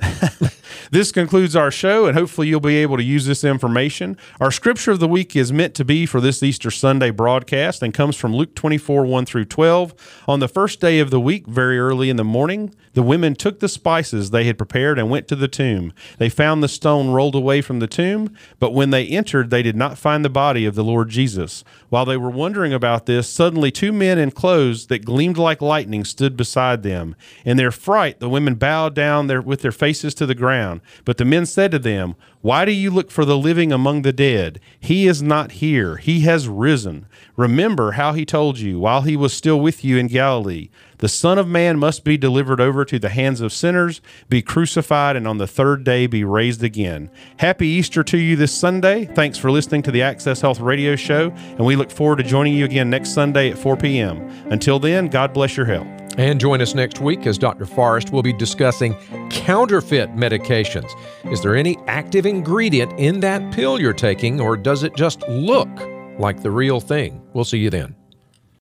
this 0.90 1.12
concludes 1.12 1.54
our 1.54 1.70
show, 1.70 2.06
and 2.06 2.16
hopefully, 2.16 2.48
you'll 2.48 2.60
be 2.60 2.76
able 2.76 2.96
to 2.96 3.02
use 3.02 3.26
this 3.26 3.44
information. 3.44 4.16
Our 4.40 4.50
scripture 4.50 4.90
of 4.90 5.00
the 5.00 5.08
week 5.08 5.36
is 5.36 5.52
meant 5.52 5.74
to 5.76 5.84
be 5.84 6.04
for 6.04 6.20
this 6.20 6.42
Easter 6.42 6.70
Sunday 6.70 7.10
broadcast 7.10 7.82
and 7.82 7.94
comes 7.94 8.16
from 8.16 8.34
Luke 8.34 8.54
24 8.54 9.04
1 9.04 9.26
through 9.26 9.44
12. 9.44 9.94
On 10.26 10.40
the 10.40 10.48
first 10.48 10.80
day 10.80 10.98
of 10.98 11.10
the 11.10 11.20
week, 11.20 11.46
very 11.46 11.78
early 11.78 12.10
in 12.10 12.16
the 12.16 12.24
morning, 12.24 12.74
the 12.94 13.02
women 13.02 13.36
took 13.36 13.60
the 13.60 13.68
spices 13.68 14.30
they 14.30 14.44
had 14.44 14.58
prepared 14.58 14.98
and 14.98 15.08
went 15.08 15.28
to 15.28 15.36
the 15.36 15.46
tomb. 15.46 15.92
They 16.18 16.28
found 16.28 16.62
the 16.62 16.68
stone 16.68 17.10
rolled 17.10 17.36
away 17.36 17.60
from 17.60 17.78
the 17.78 17.86
tomb, 17.86 18.34
but 18.58 18.74
when 18.74 18.90
they 18.90 19.06
entered, 19.06 19.50
they 19.50 19.62
did 19.62 19.76
not 19.76 19.96
find 19.98 20.24
the 20.24 20.30
body 20.30 20.66
of 20.66 20.74
the 20.74 20.84
Lord 20.84 21.08
Jesus. 21.08 21.62
While 21.88 22.04
they 22.04 22.16
were 22.16 22.30
wondering 22.30 22.72
about 22.72 23.06
this, 23.06 23.28
suddenly 23.28 23.70
two 23.70 23.92
men 23.92 24.18
in 24.18 24.32
clothes 24.32 24.88
that 24.88 25.04
gleamed 25.04 25.38
like 25.38 25.62
lightning 25.62 26.04
stood 26.04 26.36
beside 26.36 26.82
them. 26.82 27.14
In 27.44 27.56
their 27.56 27.70
fright, 27.70 28.18
the 28.18 28.28
women 28.28 28.56
bowed 28.56 28.94
down 28.94 29.28
their, 29.28 29.40
with 29.40 29.62
their 29.62 29.72
faces 29.72 30.14
to 30.14 30.26
the 30.26 30.34
ground. 30.34 30.79
But 31.04 31.16
the 31.16 31.24
men 31.24 31.46
said 31.46 31.70
to 31.72 31.78
them, 31.78 32.16
Why 32.40 32.64
do 32.64 32.72
you 32.72 32.90
look 32.90 33.10
for 33.10 33.24
the 33.24 33.38
living 33.38 33.72
among 33.72 34.02
the 34.02 34.12
dead? 34.12 34.60
He 34.78 35.06
is 35.06 35.22
not 35.22 35.52
here, 35.52 35.96
he 35.96 36.20
has 36.20 36.48
risen. 36.48 37.06
Remember 37.36 37.92
how 37.92 38.12
he 38.12 38.24
told 38.24 38.58
you 38.58 38.78
while 38.78 39.02
he 39.02 39.16
was 39.16 39.32
still 39.32 39.60
with 39.60 39.84
you 39.84 39.96
in 39.96 40.06
Galilee. 40.06 40.68
The 40.98 41.08
Son 41.08 41.38
of 41.38 41.48
Man 41.48 41.78
must 41.78 42.04
be 42.04 42.18
delivered 42.18 42.60
over 42.60 42.84
to 42.84 42.98
the 42.98 43.08
hands 43.08 43.40
of 43.40 43.54
sinners, 43.54 44.02
be 44.28 44.42
crucified, 44.42 45.16
and 45.16 45.26
on 45.26 45.38
the 45.38 45.46
third 45.46 45.82
day 45.82 46.06
be 46.06 46.24
raised 46.24 46.62
again. 46.62 47.10
Happy 47.38 47.66
Easter 47.66 48.04
to 48.04 48.18
you 48.18 48.36
this 48.36 48.52
Sunday. 48.52 49.06
Thanks 49.06 49.38
for 49.38 49.50
listening 49.50 49.82
to 49.84 49.90
the 49.90 50.02
Access 50.02 50.42
Health 50.42 50.60
Radio 50.60 50.96
Show, 50.96 51.30
and 51.30 51.64
we 51.64 51.74
look 51.74 51.90
forward 51.90 52.16
to 52.16 52.22
joining 52.22 52.52
you 52.52 52.66
again 52.66 52.90
next 52.90 53.14
Sunday 53.14 53.50
at 53.50 53.58
4 53.58 53.78
p.m. 53.78 54.28
Until 54.50 54.78
then, 54.78 55.08
God 55.08 55.32
bless 55.32 55.56
your 55.56 55.66
health. 55.66 55.99
And 56.20 56.38
join 56.38 56.60
us 56.60 56.74
next 56.74 57.00
week 57.00 57.26
as 57.26 57.38
Dr. 57.38 57.64
Forrest 57.64 58.12
will 58.12 58.22
be 58.22 58.34
discussing 58.34 58.94
counterfeit 59.30 60.14
medications. 60.14 60.90
Is 61.32 61.40
there 61.40 61.56
any 61.56 61.78
active 61.86 62.26
ingredient 62.26 62.92
in 63.00 63.20
that 63.20 63.54
pill 63.54 63.80
you're 63.80 63.94
taking, 63.94 64.38
or 64.38 64.54
does 64.54 64.82
it 64.82 64.94
just 64.94 65.26
look 65.30 65.70
like 66.18 66.42
the 66.42 66.50
real 66.50 66.78
thing? 66.78 67.22
We'll 67.32 67.46
see 67.46 67.56
you 67.56 67.70
then. 67.70 67.96